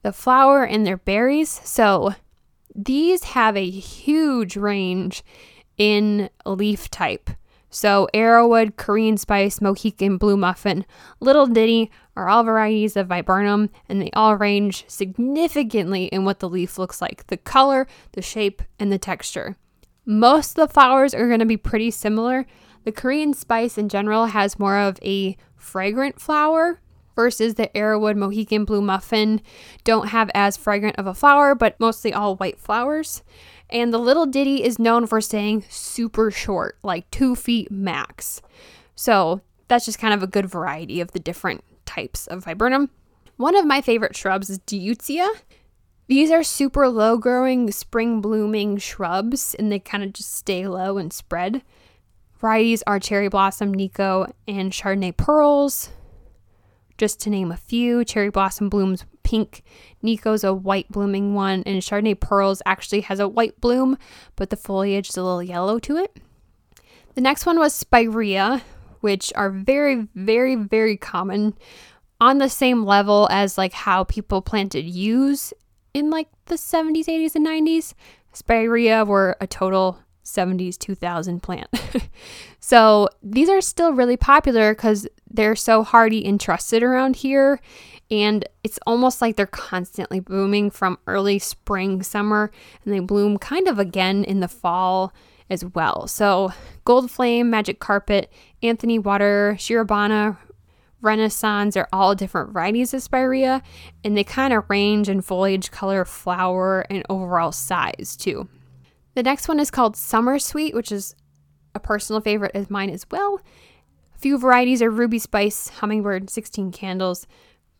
[0.00, 1.60] the flower and their berries.
[1.62, 2.14] So
[2.74, 5.22] these have a huge range
[5.76, 7.28] in leaf type.
[7.70, 10.86] So, Arrowwood, Korean Spice, Mohican, Blue Muffin,
[11.20, 16.48] Little Ditty are all varieties of viburnum and they all range significantly in what the
[16.48, 19.56] leaf looks like the color, the shape, and the texture.
[20.06, 22.46] Most of the flowers are going to be pretty similar.
[22.84, 26.80] The Korean Spice in general has more of a fragrant flower
[27.14, 29.42] versus the Arrowwood Mohican Blue Muffin
[29.82, 33.24] don't have as fragrant of a flower, but mostly all white flowers.
[33.70, 38.40] And the little ditty is known for staying super short, like two feet max.
[38.94, 42.90] So that's just kind of a good variety of the different types of viburnum.
[43.36, 45.28] One of my favorite shrubs is Deutzia.
[46.06, 50.96] These are super low growing, spring blooming shrubs, and they kind of just stay low
[50.96, 51.62] and spread.
[52.40, 55.90] Varieties are Cherry Blossom, Nikko, and Chardonnay Pearls.
[56.98, 59.62] Just to name a few, Cherry Blossom blooms pink.
[60.02, 63.96] Nikko's a white blooming one, and Chardonnay Pearls actually has a white bloom,
[64.34, 66.18] but the foliage is a little yellow to it.
[67.14, 68.62] The next one was Spirea,
[69.00, 71.54] which are very, very, very common
[72.20, 75.52] on the same level as like how people planted yews
[75.94, 77.94] in like the 70s, 80s, and 90s.
[78.32, 81.68] Spirea were a total 70s 2000 plant.
[82.60, 87.60] so these are still really popular because they're so hardy and trusted around here
[88.10, 92.50] and it's almost like they're constantly blooming from early spring, summer,
[92.84, 95.12] and they bloom kind of again in the fall
[95.50, 96.06] as well.
[96.06, 96.52] So,
[96.84, 100.38] Gold Flame, Magic Carpet, Anthony Water, Shirobana,
[101.00, 103.62] Renaissance are all different varieties of spirea,
[104.02, 108.48] and they kind of range in foliage, color, flower, and overall size too.
[109.18, 111.16] The next one is called Summer Sweet, which is
[111.74, 113.40] a personal favorite of mine as well.
[114.14, 117.26] A few varieties are Ruby Spice, Hummingbird, 16 Candles,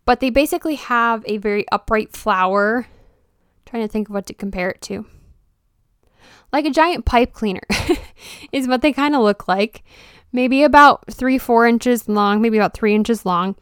[0.05, 2.89] but they basically have a very upright flower.
[2.89, 5.07] I'm trying to think of what to compare it to.
[6.53, 7.63] Like a giant pipe cleaner
[8.53, 9.85] is what they kind of look like.
[10.33, 13.55] Maybe about three, four inches long, maybe about three inches long.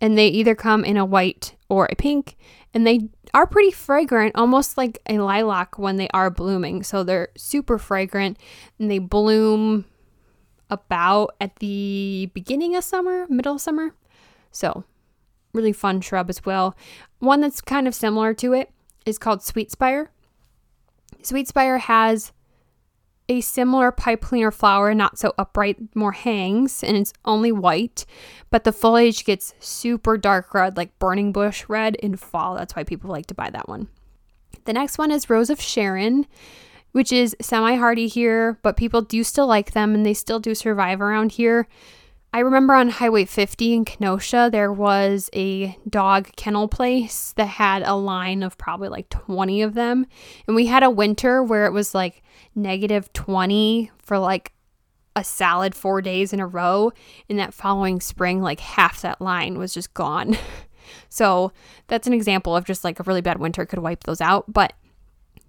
[0.00, 2.36] and they either come in a white or a pink,
[2.72, 6.82] and they are pretty fragrant, almost like a lilac when they are blooming.
[6.84, 8.38] So they're super fragrant
[8.78, 9.84] and they bloom
[10.70, 13.94] about at the beginning of summer, middle of summer.
[14.50, 14.84] So,
[15.52, 16.76] really fun shrub as well.
[17.18, 18.70] One that's kind of similar to it
[19.04, 20.10] is called Sweet Spire.
[21.22, 22.32] Sweet Spire has
[23.28, 28.04] a similar pipe cleaner flower, not so upright, more hangs, and it's only white,
[28.50, 32.54] but the foliage gets super dark red, like burning bush red in fall.
[32.54, 33.88] That's why people like to buy that one.
[34.64, 36.26] The next one is Rose of Sharon,
[36.92, 40.54] which is semi hardy here, but people do still like them and they still do
[40.54, 41.66] survive around here.
[42.34, 47.84] I remember on Highway 50 in Kenosha, there was a dog kennel place that had
[47.84, 50.04] a line of probably like 20 of them.
[50.48, 52.24] And we had a winter where it was like
[52.56, 54.52] negative 20 for like
[55.14, 56.90] a solid four days in a row.
[57.28, 60.36] And that following spring, like half that line was just gone.
[61.08, 61.52] so
[61.86, 64.52] that's an example of just like a really bad winter could wipe those out.
[64.52, 64.72] But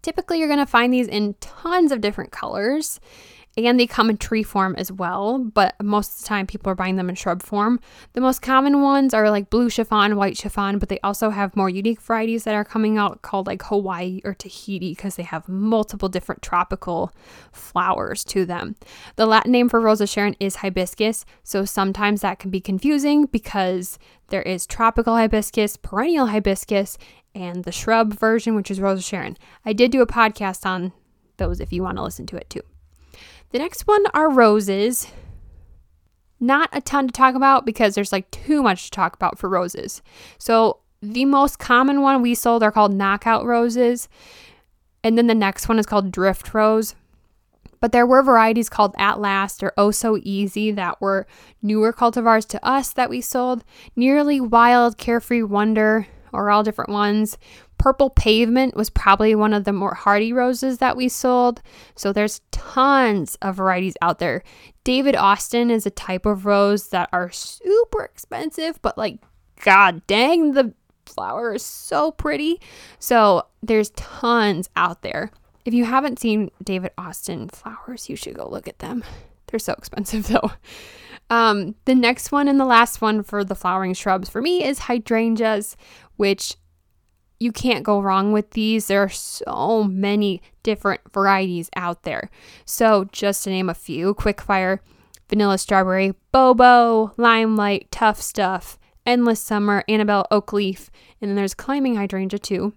[0.03, 2.99] typically, you're going to find these in tons of different colors
[3.58, 6.76] and they come in tree form as well, but most of the time people are
[6.76, 7.80] buying them in shrub form.
[8.14, 11.70] The most common ones are like blue chiffon, white chiffon, but they also have more
[11.70, 16.10] unique varieties that are coming out called like Hawaii or Tahiti because they have multiple
[16.10, 17.14] different tropical
[17.53, 18.76] flowers to them.
[19.16, 23.26] The Latin name for Rose of Sharon is hibiscus, so sometimes that can be confusing
[23.26, 23.97] because
[24.30, 26.97] there is tropical hibiscus, perennial hibiscus,
[27.34, 29.38] and the shrub version, which is Rose of Sharon.
[29.66, 30.91] I did do a podcast on
[31.38, 32.62] those if you want to listen to it too.
[33.52, 35.08] The next one are roses.
[36.39, 39.50] Not a ton to talk about because there's like too much to talk about for
[39.50, 40.02] roses.
[40.38, 44.10] So, the most common one we sold are called knockout roses.
[45.04, 46.96] And then the next one is called drift rose.
[47.80, 51.28] But there were varieties called At Last or Oh So Easy that were
[51.62, 53.64] newer cultivars to us that we sold.
[53.96, 57.38] Nearly Wild, Carefree Wonder, or all different ones.
[57.78, 61.61] Purple Pavement was probably one of the more hardy roses that we sold.
[61.95, 64.43] So there's tons of varieties out there.
[64.84, 69.19] David Austin is a type of rose that are super expensive, but like,
[69.63, 70.73] god dang, the
[71.05, 72.59] flower is so pretty.
[72.99, 75.32] So there's tons out there.
[75.65, 79.03] If you haven't seen David Austin flowers, you should go look at them.
[79.47, 80.51] They're so expensive though.
[81.30, 84.80] Um, the next one and the last one for the flowering shrubs for me is
[84.80, 85.76] hydrangeas,
[86.17, 86.55] which
[87.39, 88.88] you can't go wrong with these.
[88.88, 92.29] There are so many different varieties out there.
[92.65, 94.81] So, just to name a few quick fire
[95.29, 101.95] vanilla strawberry, bobo, limelight, tough stuff, endless summer, Annabelle oak leaf, and then there's climbing
[101.95, 102.73] hydrangea too.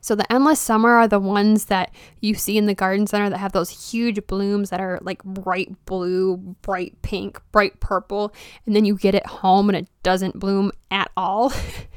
[0.00, 3.38] So the endless summer are the ones that you see in the garden center that
[3.38, 8.34] have those huge blooms that are like bright blue, bright pink, bright purple,
[8.66, 11.52] and then you get it home and it doesn't bloom at all.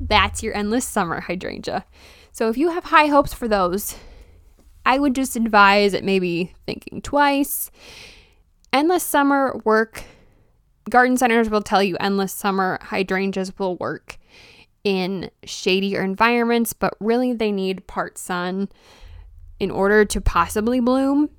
[0.00, 1.84] That's your endless summer hydrangea.
[2.32, 3.96] So if you have high hopes for those,
[4.86, 7.70] I would just advise it maybe thinking twice.
[8.72, 10.04] Endless summer work,
[10.88, 14.18] garden centers will tell you endless summer hydrangeas will work
[14.84, 18.68] in shadier environments, but really they need part sun
[19.58, 21.30] in order to possibly bloom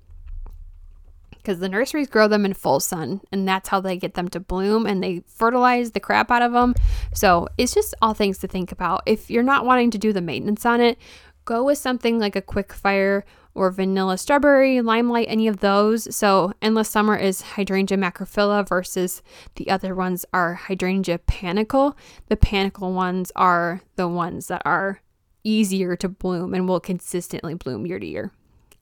[1.50, 4.40] because the nurseries grow them in full sun and that's how they get them to
[4.40, 6.76] bloom and they fertilize the crap out of them.
[7.12, 9.02] So it's just all things to think about.
[9.08, 11.00] If you're not wanting to do the maintenance on it,
[11.46, 13.26] go with something like a quick fire
[13.56, 16.16] or vanilla strawberry, limelight, any of those.
[16.16, 19.24] So endless summer is hydrangea macrophylla versus
[19.56, 21.98] the other ones are hydrangea panicle.
[22.28, 25.02] The panicle ones are the ones that are
[25.44, 28.32] easier to bloom and will consistently bloom year to year.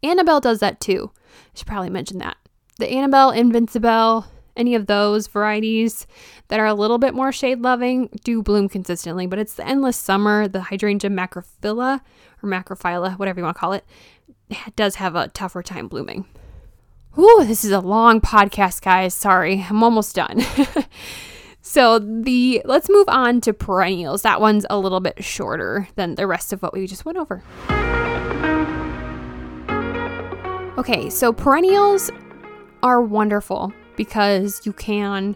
[0.04, 1.12] Annabelle does that too.
[1.16, 2.36] I should probably mention that
[2.78, 4.26] the Annabelle Invincibelle,
[4.56, 6.08] any of those varieties
[6.48, 9.98] that are a little bit more shade loving do bloom consistently, but it's the endless
[9.98, 12.02] summer, the hydrangea macrophylla
[12.42, 13.86] or macrophylla, whatever you want to call it,
[14.50, 16.26] it does have a tougher time blooming.
[17.20, 19.14] Ooh, this is a long podcast, guys.
[19.14, 20.42] Sorry, I'm almost done.
[21.62, 24.22] so the let's move on to perennials.
[24.22, 27.42] That one's a little bit shorter than the rest of what we just went over.
[30.78, 32.12] Okay, so perennials
[32.84, 35.36] are wonderful because you can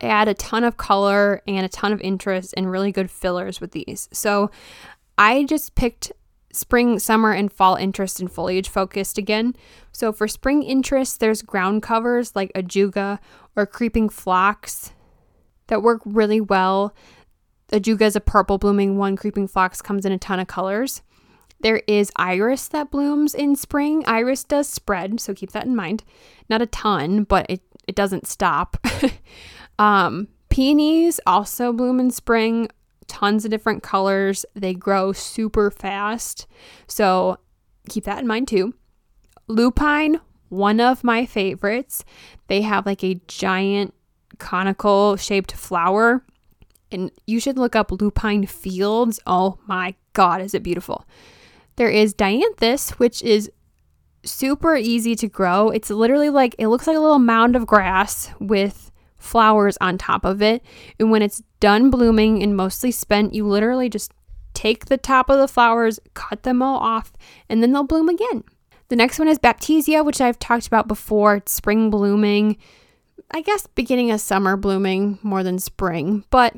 [0.00, 3.72] add a ton of color and a ton of interest and really good fillers with
[3.72, 4.08] these.
[4.12, 4.50] So
[5.16, 6.12] I just picked
[6.52, 9.54] spring, summer, and fall interest and foliage focused again.
[9.92, 13.18] So for spring interest, there's ground covers like ajuga
[13.56, 14.92] or creeping phlox
[15.68, 16.94] that work really well.
[17.72, 21.02] Ajuga is a purple blooming one, creeping phlox comes in a ton of colors.
[21.64, 24.04] There is iris that blooms in spring.
[24.06, 26.04] Iris does spread, so keep that in mind.
[26.50, 28.76] Not a ton, but it, it doesn't stop.
[29.78, 32.68] um, Peonies also bloom in spring,
[33.06, 34.44] tons of different colors.
[34.54, 36.46] They grow super fast.
[36.86, 37.38] So
[37.88, 38.74] keep that in mind too.
[39.48, 42.04] Lupine, one of my favorites.
[42.48, 43.94] They have like a giant
[44.36, 46.26] conical shaped flower.
[46.92, 49.18] And you should look up lupine fields.
[49.26, 51.06] Oh my God, is it beautiful!
[51.76, 53.50] There is dianthus, which is
[54.24, 55.70] super easy to grow.
[55.70, 60.24] It's literally like it looks like a little mound of grass with flowers on top
[60.24, 60.62] of it.
[60.98, 64.12] And when it's done blooming and mostly spent, you literally just
[64.52, 67.12] take the top of the flowers, cut them all off,
[67.48, 68.44] and then they'll bloom again.
[68.88, 71.36] The next one is Baptisia, which I've talked about before.
[71.36, 72.58] It's spring blooming.
[73.30, 76.54] I guess beginning of summer blooming more than spring, but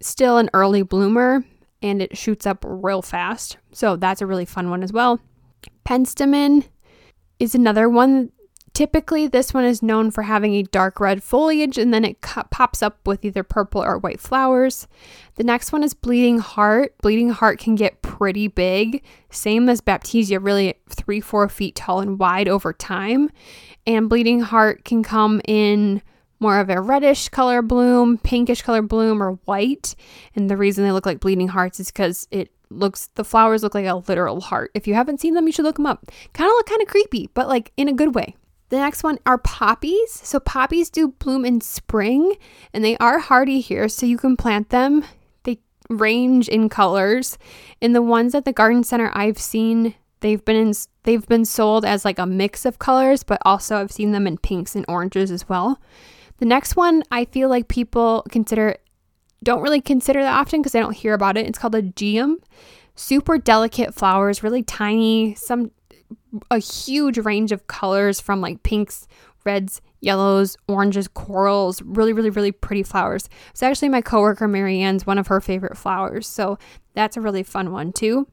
[0.00, 1.44] still an early bloomer
[1.82, 3.56] and it shoots up real fast.
[3.72, 5.20] So that's a really fun one as well.
[5.86, 6.64] Penstemon
[7.38, 8.32] is another one.
[8.72, 12.82] Typically, this one is known for having a dark red foliage and then it pops
[12.82, 14.86] up with either purple or white flowers.
[15.36, 16.98] The next one is Bleeding Heart.
[16.98, 22.18] Bleeding Heart can get pretty big, same as Baptisia, really three, four feet tall and
[22.18, 23.30] wide over time.
[23.86, 26.02] And Bleeding Heart can come in
[26.38, 29.94] more of a reddish color bloom, pinkish color bloom, or white.
[30.34, 33.74] And the reason they look like bleeding hearts is because it looks the flowers look
[33.74, 34.70] like a literal heart.
[34.74, 36.06] If you haven't seen them, you should look them up.
[36.32, 38.36] Kind of look kind of creepy, but like in a good way.
[38.68, 40.10] The next one are poppies.
[40.10, 42.34] So poppies do bloom in spring
[42.72, 45.04] and they are hardy here, so you can plant them.
[45.44, 47.38] They range in colors.
[47.80, 50.72] And the ones at the garden center I've seen, they've been in
[51.04, 54.38] they've been sold as like a mix of colors, but also I've seen them in
[54.38, 55.80] pinks and oranges as well.
[56.38, 58.76] The next one I feel like people consider
[59.42, 61.46] don't really consider that often because I don't hear about it.
[61.46, 62.36] It's called a geum.
[62.94, 65.70] Super delicate flowers, really tiny, some
[66.50, 69.06] a huge range of colors from like pinks,
[69.44, 73.28] reds, yellows, oranges, corals, really, really, really pretty flowers.
[73.50, 76.26] It's actually my coworker Marianne's one of her favorite flowers.
[76.26, 76.58] So
[76.94, 78.26] that's a really fun one too.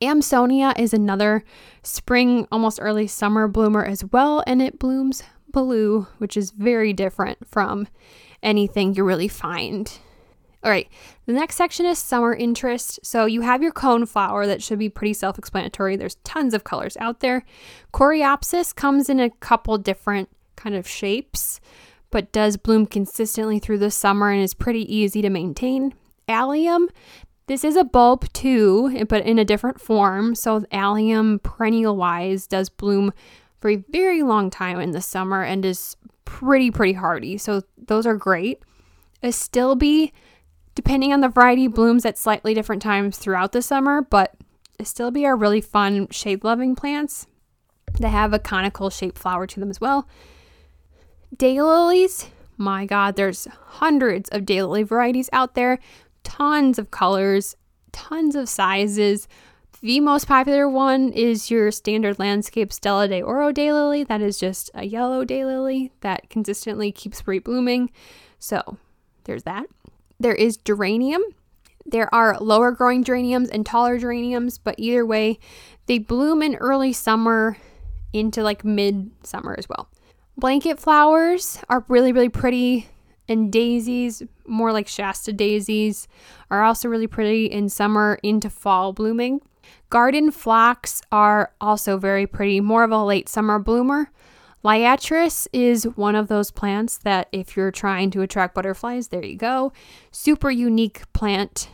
[0.00, 1.44] Amsonia is another
[1.82, 5.22] spring, almost early summer bloomer as well, and it blooms
[5.62, 7.88] blue, which is very different from
[8.42, 9.98] anything you really find
[10.62, 10.88] all right,
[11.26, 12.98] the next section is summer interest.
[13.04, 15.96] So you have your cone flower that should be pretty self explanatory.
[15.96, 17.44] There's tons of colors out there.
[17.92, 21.60] Coreopsis comes in a couple different kind of shapes,
[22.10, 25.94] but does bloom consistently through the summer and is pretty easy to maintain.
[26.26, 26.88] Allium,
[27.46, 30.34] this is a bulb too, but in a different form.
[30.34, 33.12] So allium perennial wise does bloom
[33.60, 37.38] for a very long time in the summer and is pretty, pretty hardy.
[37.38, 38.62] So those are great.
[39.22, 40.12] Astilbe
[40.78, 44.36] Depending on the variety, blooms at slightly different times throughout the summer, but
[44.78, 47.26] astilbe are really fun shade loving plants
[47.98, 50.06] They have a conical shaped flower to them as well.
[51.34, 55.80] Daylilies, my god, there's hundreds of daylily varieties out there,
[56.22, 57.56] tons of colors,
[57.90, 59.26] tons of sizes.
[59.80, 64.04] The most popular one is your standard landscape Stella de Oro daylily.
[64.04, 67.90] That is just a yellow daylily that consistently keeps reblooming.
[68.40, 68.78] So
[69.22, 69.66] there's that.
[70.18, 71.22] There is geranium.
[71.86, 75.38] There are lower growing geraniums and taller geraniums, but either way,
[75.86, 77.56] they bloom in early summer
[78.12, 79.88] into like mid summer as well.
[80.36, 82.88] Blanket flowers are really, really pretty,
[83.28, 86.08] and daisies, more like Shasta daisies,
[86.50, 89.40] are also really pretty in summer into fall blooming.
[89.90, 94.10] Garden phlox are also very pretty, more of a late summer bloomer.
[94.64, 99.36] Liatris is one of those plants that, if you're trying to attract butterflies, there you
[99.36, 99.72] go.
[100.10, 101.68] Super unique plant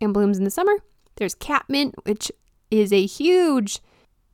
[0.00, 0.72] and blooms in the summer.
[1.16, 2.32] There's catmint, which
[2.70, 3.80] is a huge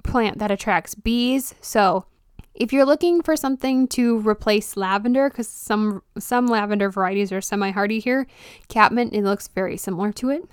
[0.04, 1.54] plant that attracts bees.
[1.60, 2.06] So,
[2.54, 7.98] if you're looking for something to replace lavender, because some some lavender varieties are semi-hardy
[7.98, 8.26] here,
[8.68, 10.44] catmint it looks very similar to it.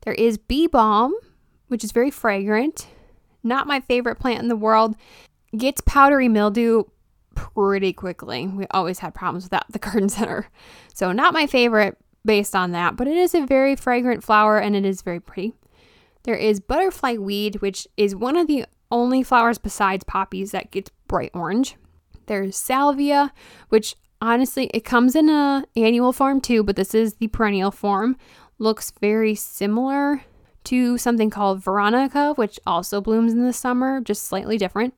[0.00, 1.14] There is bee balm,
[1.72, 2.86] which is very fragrant.
[3.42, 4.94] Not my favorite plant in the world.
[5.56, 6.84] Gets powdery mildew
[7.34, 8.46] pretty quickly.
[8.46, 10.48] We always had problems with that at the garden center.
[10.92, 11.96] So, not my favorite
[12.26, 15.54] based on that, but it is a very fragrant flower and it is very pretty.
[16.24, 20.90] There is butterfly weed, which is one of the only flowers besides poppies that gets
[21.08, 21.76] bright orange.
[22.26, 23.32] There's salvia,
[23.70, 28.18] which honestly it comes in a annual form too, but this is the perennial form.
[28.58, 30.22] Looks very similar
[30.64, 34.94] to something called veronica, which also blooms in the summer, just slightly different.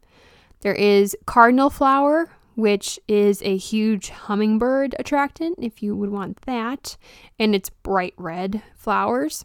[0.60, 6.96] There is cardinal flower, which is a huge hummingbird attractant if you would want that,
[7.38, 9.44] and it's bright red flowers.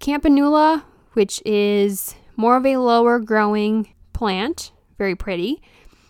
[0.00, 0.82] Campanula,
[1.12, 5.62] which is more of a lower growing plant, very pretty.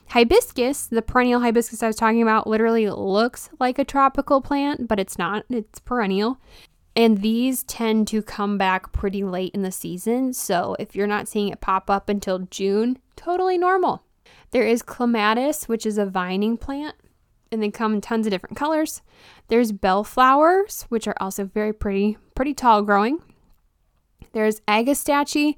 [0.09, 5.01] Hibiscus, the perennial hibiscus I was talking about, literally looks like a tropical plant, but
[5.01, 5.45] it's not.
[5.49, 6.38] It's perennial.
[6.95, 10.32] And these tend to come back pretty late in the season.
[10.34, 14.03] So if you're not seeing it pop up until June, totally normal.
[14.51, 16.95] There is clematis, which is a vining plant,
[17.51, 19.01] and they come in tons of different colors.
[19.49, 23.18] There's bellflowers, which are also very pretty, pretty tall growing.
[24.32, 25.57] There's agastache.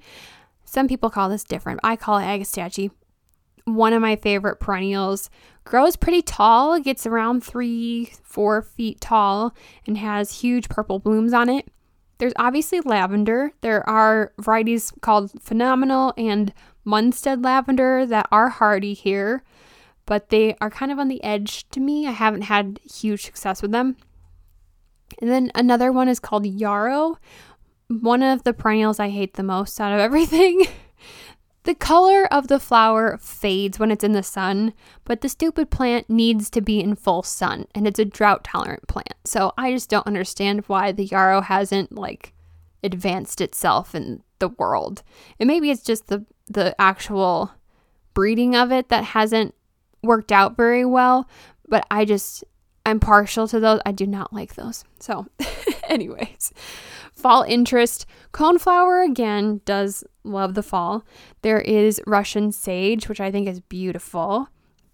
[0.64, 1.80] Some people call this different.
[1.82, 2.90] I call it agastache.
[3.64, 5.30] One of my favorite perennials.
[5.64, 9.54] Grows pretty tall, gets around three, four feet tall,
[9.86, 11.68] and has huge purple blooms on it.
[12.18, 13.52] There's obviously lavender.
[13.60, 16.52] There are varieties called Phenomenal and
[16.86, 19.42] Munstead lavender that are hardy here,
[20.06, 22.06] but they are kind of on the edge to me.
[22.06, 23.96] I haven't had huge success with them.
[25.20, 27.18] And then another one is called yarrow,
[27.88, 30.66] one of the perennials I hate the most out of everything.
[31.64, 36.08] the color of the flower fades when it's in the sun, but the stupid plant
[36.08, 39.14] needs to be in full sun and it's a drought tolerant plant.
[39.24, 42.34] So I just don't understand why the yarrow hasn't like
[42.82, 45.02] advanced itself in the world.
[45.40, 47.52] And maybe it's just the the actual
[48.12, 49.54] breeding of it that hasn't
[50.02, 51.28] worked out very well,
[51.66, 52.44] but I just
[52.86, 53.80] I'm partial to those.
[53.86, 54.84] I do not like those.
[55.00, 55.26] So,
[55.88, 56.52] anyways,
[57.12, 58.06] fall interest.
[58.32, 61.04] Coneflower again does love the fall.
[61.42, 64.48] There is Russian sage, which I think is beautiful.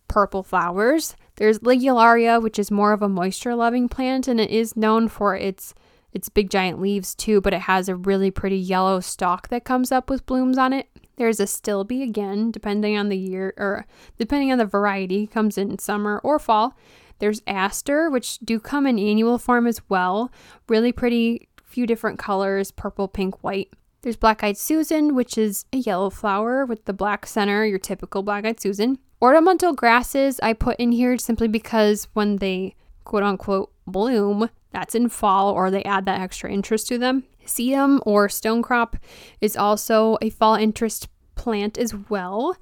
[0.08, 1.14] Purple flowers.
[1.36, 5.36] There's Ligularia, which is more of a moisture loving plant and it is known for
[5.36, 5.74] its
[6.12, 9.92] its big giant leaves too, but it has a really pretty yellow stalk that comes
[9.92, 10.88] up with blooms on it.
[11.16, 13.86] There's Astilbe again, depending on the year or
[14.18, 16.76] depending on the variety, comes in summer or fall.
[17.20, 20.32] There's aster, which do come in annual form as well.
[20.68, 23.70] Really pretty, few different colors purple, pink, white.
[24.02, 28.22] There's black eyed Susan, which is a yellow flower with the black center, your typical
[28.22, 28.98] black eyed Susan.
[29.22, 35.08] Ornamental grasses I put in here simply because when they quote unquote bloom, that's in
[35.08, 37.24] fall or they add that extra interest to them.
[37.44, 38.94] Sedum or stonecrop
[39.40, 42.56] is also a fall interest plant as well.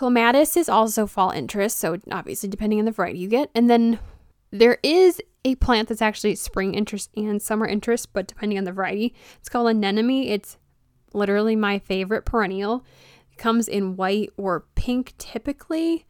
[0.00, 3.50] Clematis is also fall interest, so obviously depending on the variety you get.
[3.54, 3.98] And then
[4.50, 8.72] there is a plant that's actually spring interest and summer interest, but depending on the
[8.72, 10.26] variety, it's called anemone.
[10.26, 10.56] It's
[11.12, 12.82] literally my favorite perennial.
[13.30, 16.06] It comes in white or pink typically.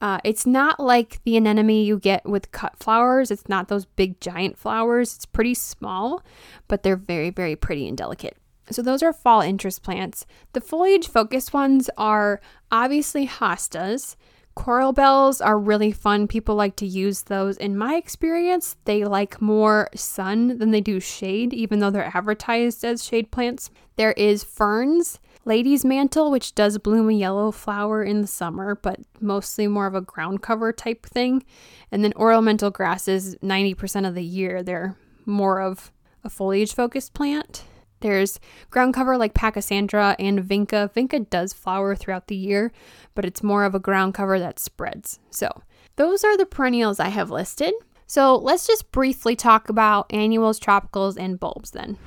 [0.00, 3.30] Uh, it's not like the anemone you get with cut flowers.
[3.30, 5.16] It's not those big giant flowers.
[5.16, 6.22] It's pretty small,
[6.66, 8.38] but they're very, very pretty and delicate.
[8.70, 10.26] So those are fall interest plants.
[10.52, 12.40] The foliage focused ones are
[12.70, 14.16] obviously hostas.
[14.54, 16.26] Coral bells are really fun.
[16.26, 17.56] People like to use those.
[17.58, 22.84] In my experience, they like more sun than they do shade, even though they're advertised
[22.84, 23.70] as shade plants.
[23.94, 28.98] There is ferns, lady's mantle, which does bloom a yellow flower in the summer, but
[29.20, 31.44] mostly more of a ground cover type thing.
[31.92, 35.92] And then ornamental grasses, 90% of the year, they're more of
[36.24, 37.62] a foliage focused plant.
[38.00, 38.38] There's
[38.70, 40.92] ground cover like Pachysandra and Vinca.
[40.92, 42.72] Vinca does flower throughout the year,
[43.14, 45.18] but it's more of a ground cover that spreads.
[45.30, 45.62] So,
[45.96, 47.74] those are the perennials I have listed.
[48.06, 51.98] So, let's just briefly talk about annuals, tropicals, and bulbs then.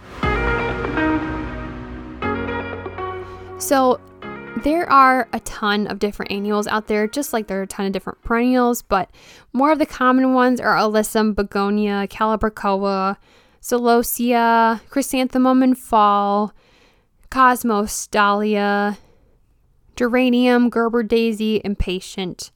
[3.60, 4.00] So,
[4.64, 7.86] there are a ton of different annuals out there, just like there are a ton
[7.86, 9.10] of different perennials, but
[9.54, 13.18] more of the common ones are Alyssum, Begonia, Calibrachoa,
[13.62, 16.54] Celosia, Chrysanthemum in fall,
[17.30, 18.98] Cosmos, Dahlia,
[19.96, 22.52] Geranium, Gerber Daisy, Impatiens,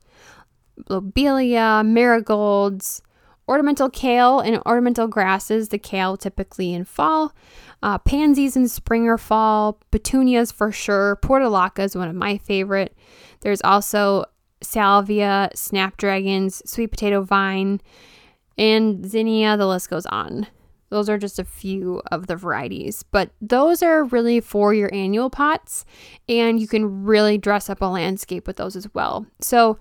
[0.90, 3.02] Lobelia, Marigolds,
[3.48, 7.34] ornamental kale and ornamental grasses, the kale typically in fall,
[7.84, 12.98] uh, pansies in spring or fall, petunias for sure, portulaca is one of my favorite.
[13.41, 14.26] There's also
[14.61, 17.82] salvia, snapdragons, sweet potato vine,
[18.57, 20.48] and zinnia, the list goes on.
[20.90, 25.30] Those are just a few of the varieties, but those are really for your annual
[25.30, 25.86] pots,
[26.30, 29.26] and you can really dress up a landscape with those as well.
[29.41, 29.80] So,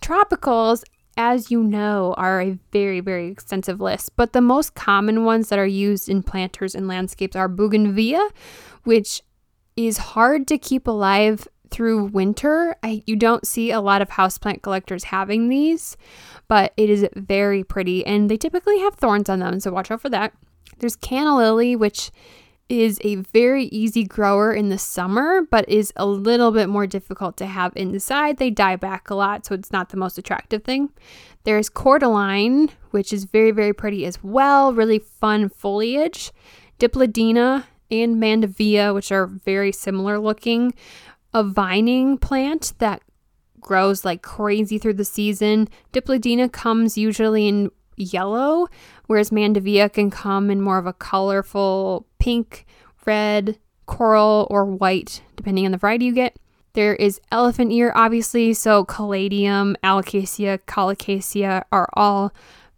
[0.00, 0.82] tropicals,
[1.16, 5.58] as you know, are a very, very extensive list, but the most common ones that
[5.58, 8.28] are used in planters and landscapes are bougainvillea,
[8.84, 9.22] which
[9.76, 12.76] is hard to keep alive through winter.
[12.82, 15.96] I, you don't see a lot of houseplant collectors having these,
[16.48, 20.00] but it is very pretty and they typically have thorns on them, so watch out
[20.00, 20.32] for that.
[20.78, 22.10] There's canna lily, which
[22.68, 27.36] is a very easy grower in the summer, but is a little bit more difficult
[27.36, 28.38] to have inside.
[28.38, 30.90] They die back a lot, so it's not the most attractive thing.
[31.44, 36.32] There's cordyline, which is very, very pretty as well, really fun foliage.
[36.80, 40.74] Dipladenia and Mandevilla, which are very similar looking.
[41.32, 43.00] A vining plant that
[43.60, 45.68] grows like crazy through the season.
[45.92, 48.68] Dipladenia comes usually in yellow,
[49.06, 52.66] whereas Mandevilla can come in more of a colorful pink,
[53.04, 56.36] red, coral, or white, depending on the variety you get.
[56.74, 62.32] There is elephant ear, obviously, so caladium, alocasia, colocasia are all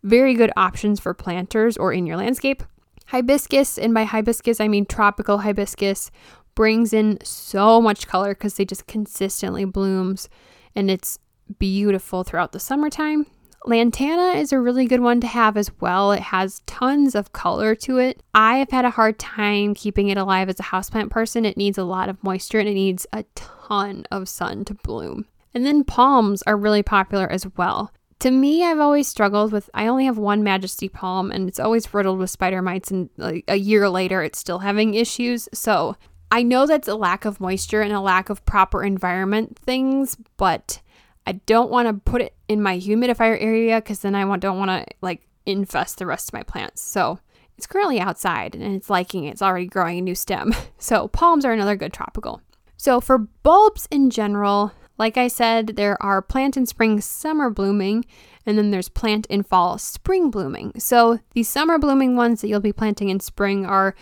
[0.05, 2.63] very good options for planters or in your landscape.
[3.07, 6.11] Hibiscus, and by hibiscus, I mean tropical hibiscus,
[6.55, 10.29] brings in so much color because they just consistently blooms
[10.75, 11.19] and it's
[11.59, 13.27] beautiful throughout the summertime.
[13.65, 16.13] Lantana is a really good one to have as well.
[16.13, 18.23] It has tons of color to it.
[18.35, 21.45] I have had a hard time keeping it alive as a houseplant person.
[21.45, 25.27] It needs a lot of moisture and it needs a ton of sun to bloom.
[25.53, 27.93] And then palms are really popular as well.
[28.21, 29.71] To me, I've always struggled with.
[29.75, 32.91] I only have one Majesty palm, and it's always riddled with spider mites.
[32.91, 35.49] And like, a year later, it's still having issues.
[35.55, 35.97] So
[36.31, 40.81] I know that's a lack of moisture and a lack of proper environment things, but
[41.27, 44.59] I don't want to put it in my humidifier area because then I want, don't
[44.59, 46.81] want to like infest the rest of my plants.
[46.83, 47.21] So
[47.57, 49.33] it's currently outside and it's liking it.
[49.33, 50.55] It's already growing a new stem.
[50.81, 52.41] So palms are another good tropical.
[52.77, 58.05] So for bulbs in general, like I said, there are plant in spring, summer blooming,
[58.47, 60.73] and then there's plant in fall, spring blooming.
[60.79, 63.95] So these summer blooming ones that you'll be planting in spring are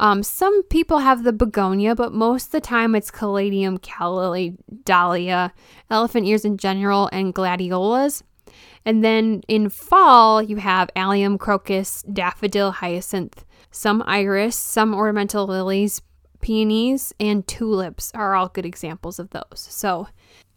[0.00, 4.50] um, some people have the begonia, but most of the time it's caladium, calla,
[4.84, 5.52] dahlia,
[5.90, 8.22] elephant ears in general, and gladiolas.
[8.84, 16.02] And then in fall, you have allium, crocus, daffodil, hyacinth, some iris, some ornamental lilies,
[16.40, 19.44] peonies, and tulips are all good examples of those.
[19.54, 20.08] So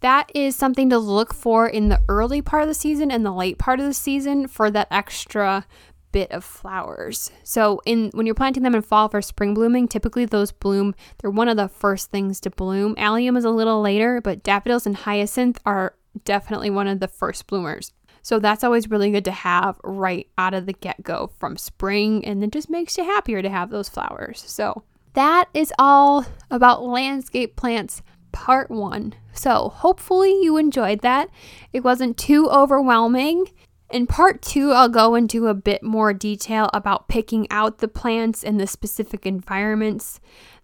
[0.01, 3.31] that is something to look for in the early part of the season and the
[3.31, 5.65] late part of the season for that extra
[6.15, 7.29] bit of flowers.
[7.43, 10.95] So in when you're planting them in fall for spring blooming, typically those bloom.
[11.17, 12.95] They're one of the first things to bloom.
[12.97, 15.93] Allium is a little later, but daffodils and hyacinth are
[16.23, 17.91] definitely one of the first bloomers.
[18.21, 22.41] So that's always really good to have right out of the get-go from spring and
[22.41, 24.41] it just makes you happier to have those flowers.
[24.47, 24.83] So
[25.15, 28.01] that is all about landscape plants
[28.31, 29.15] part 1.
[29.33, 31.29] So hopefully you enjoyed that.
[31.73, 33.47] It wasn't too overwhelming.
[33.91, 38.43] In part two, I'll go into a bit more detail about picking out the plants
[38.43, 40.19] and the specific environments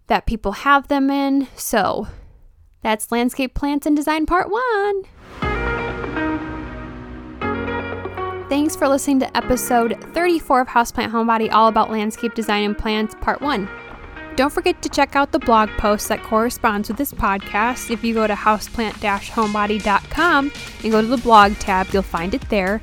[0.08, 1.46] that people have them in.
[1.54, 2.08] So
[2.82, 5.04] that's Landscape Plants and Design Part One.
[8.48, 13.14] Thanks for listening to episode 34 of Houseplant Homebody, all about landscape design and plants,
[13.22, 13.66] Part 1.
[14.36, 17.90] Don't forget to check out the blog post that corresponds with this podcast.
[17.90, 22.46] If you go to houseplant homebody.com and go to the blog tab, you'll find it
[22.50, 22.82] there.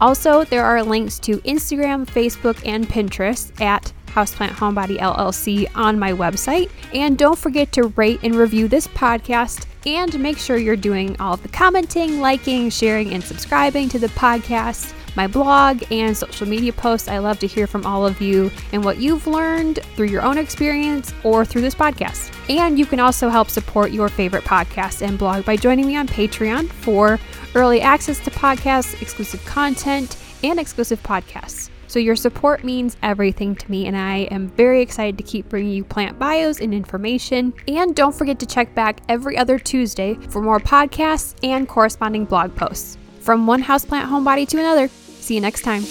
[0.00, 6.12] Also, there are links to Instagram, Facebook, and Pinterest at Houseplant Homebody LLC on my
[6.12, 6.70] website.
[6.92, 11.34] And don't forget to rate and review this podcast and make sure you're doing all
[11.34, 16.72] of the commenting, liking, sharing, and subscribing to the podcast, my blog, and social media
[16.72, 17.08] posts.
[17.08, 20.38] I love to hear from all of you and what you've learned through your own
[20.38, 22.34] experience or through this podcast.
[22.48, 26.08] And you can also help support your favorite podcast and blog by joining me on
[26.08, 27.18] Patreon for
[27.54, 31.70] early access to podcasts, exclusive content, and exclusive podcasts.
[31.88, 35.72] So, your support means everything to me, and I am very excited to keep bringing
[35.72, 37.54] you plant bios and information.
[37.66, 42.54] And don't forget to check back every other Tuesday for more podcasts and corresponding blog
[42.54, 42.98] posts.
[43.20, 45.82] From one houseplant homebody to another, see you next time.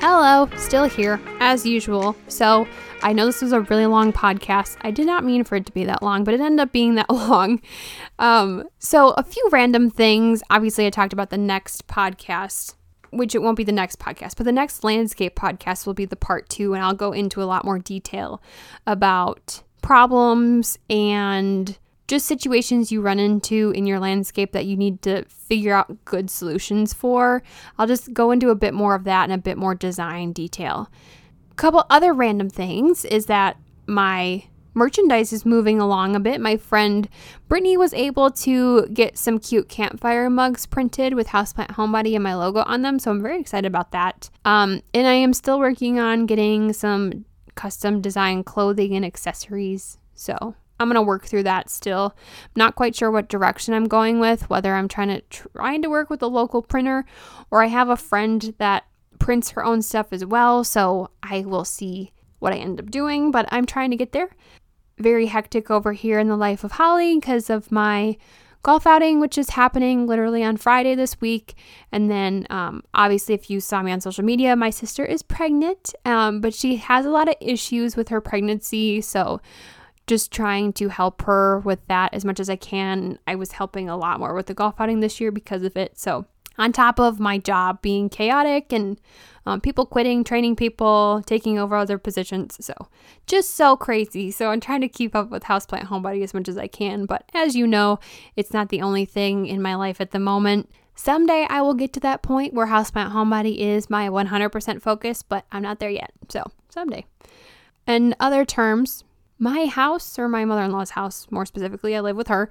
[0.00, 2.16] Hello, still here, as usual.
[2.28, 2.66] So,
[3.02, 4.76] I know this was a really long podcast.
[4.82, 6.94] I did not mean for it to be that long, but it ended up being
[6.94, 7.60] that long.
[8.18, 10.42] Um, so, a few random things.
[10.50, 12.76] Obviously, I talked about the next podcast,
[13.10, 16.16] which it won't be the next podcast, but the next landscape podcast will be the
[16.16, 18.40] part two, and I'll go into a lot more detail
[18.86, 21.76] about problems and
[22.06, 26.30] just situations you run into in your landscape that you need to figure out good
[26.30, 27.42] solutions for.
[27.78, 30.88] I'll just go into a bit more of that and a bit more design detail
[31.54, 33.56] couple other random things is that
[33.86, 36.40] my merchandise is moving along a bit.
[36.40, 37.08] My friend
[37.48, 42.34] Brittany was able to get some cute campfire mugs printed with Houseplant Homebody and my
[42.34, 44.30] logo on them, so I'm very excited about that.
[44.44, 47.24] Um, and I am still working on getting some
[47.54, 49.98] custom design clothing and accessories.
[50.14, 52.16] So I'm gonna work through that still.
[52.56, 55.20] Not quite sure what direction I'm going with, whether I'm trying to
[55.54, 57.04] trying to work with a local printer
[57.50, 58.84] or I have a friend that
[59.22, 63.30] prints her own stuff as well, so I will see what I end up doing,
[63.30, 64.30] but I'm trying to get there.
[64.98, 68.16] Very hectic over here in the life of Holly because of my
[68.64, 71.54] golf outing, which is happening literally on Friday this week.
[71.92, 75.94] And then, um, obviously, if you saw me on social media, my sister is pregnant,
[76.04, 79.00] um, but she has a lot of issues with her pregnancy.
[79.00, 79.40] So,
[80.08, 83.20] just trying to help her with that as much as I can.
[83.28, 85.96] I was helping a lot more with the golf outing this year because of it.
[85.96, 86.26] So,
[86.62, 89.00] on top of my job being chaotic and
[89.46, 92.64] um, people quitting, training people, taking over other positions.
[92.64, 92.74] So,
[93.26, 94.30] just so crazy.
[94.30, 97.06] So, I'm trying to keep up with Houseplant Homebody as much as I can.
[97.06, 97.98] But as you know,
[98.36, 100.70] it's not the only thing in my life at the moment.
[100.94, 105.44] Someday I will get to that point where Houseplant Homebody is my 100% focus, but
[105.50, 106.12] I'm not there yet.
[106.28, 107.04] So, someday.
[107.88, 109.02] In other terms,
[109.40, 112.48] my house, or my mother in law's house, more specifically, I live with her,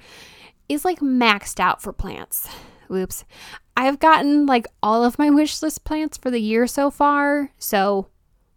[0.68, 2.50] is like maxed out for plants.
[2.92, 3.24] Oops.
[3.82, 8.06] I've gotten like all of my wish list plants for the year so far, so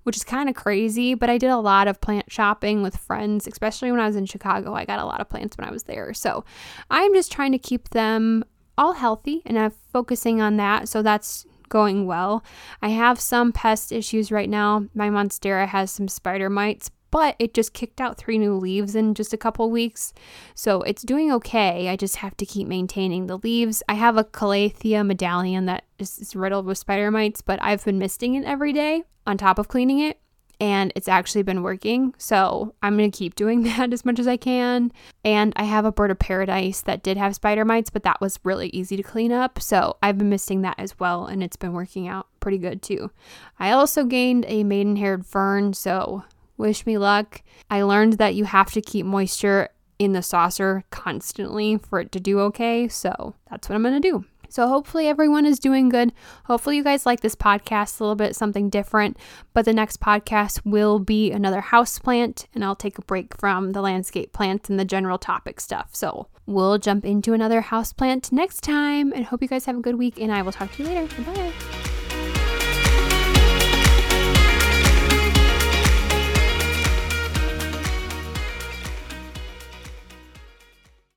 [0.03, 3.47] which is kind of crazy, but I did a lot of plant shopping with friends,
[3.47, 4.75] especially when I was in Chicago.
[4.75, 6.13] I got a lot of plants when I was there.
[6.13, 6.45] So
[6.91, 8.45] I'm just trying to keep them
[8.77, 10.91] all healthy and I'm focusing on that.
[10.91, 12.45] So that's going well.
[12.83, 14.89] I have some pest issues right now.
[14.93, 19.15] My Monstera has some spider mites, but it just kicked out three new leaves in
[19.15, 20.13] just a couple weeks.
[20.57, 21.89] So it's doing okay.
[21.89, 23.85] I just have to keep maintaining the leaves.
[23.89, 28.35] I have a Calathea medallion that is riddled with spider mites, but I've been misting
[28.35, 30.19] it every day on top of cleaning it
[30.61, 32.17] and it's actually been working.
[32.19, 34.91] So I'm going to keep doing that as much as I can.
[35.25, 38.41] And I have a bird of paradise that did have spider mites, but that was
[38.43, 39.63] really easy to clean up.
[39.63, 43.13] So I've been misting that as well, and it's been working out pretty good too.
[43.61, 46.25] I also gained a maiden haired fern, so
[46.57, 47.43] wish me luck.
[47.71, 49.69] I learned that you have to keep moisture
[49.99, 52.89] in the saucer constantly for it to do okay.
[52.89, 54.25] So that's what I'm going to do.
[54.55, 56.13] So hopefully everyone is doing good.
[56.45, 59.17] Hopefully you guys like this podcast a little bit something different.
[59.53, 63.73] But the next podcast will be another house plant and I'll take a break from
[63.73, 65.91] the landscape plants and the general topic stuff.
[65.97, 69.83] So we'll jump into another house plant next time and hope you guys have a
[69.83, 71.23] good week and I will talk to you later.
[71.23, 71.84] Bye.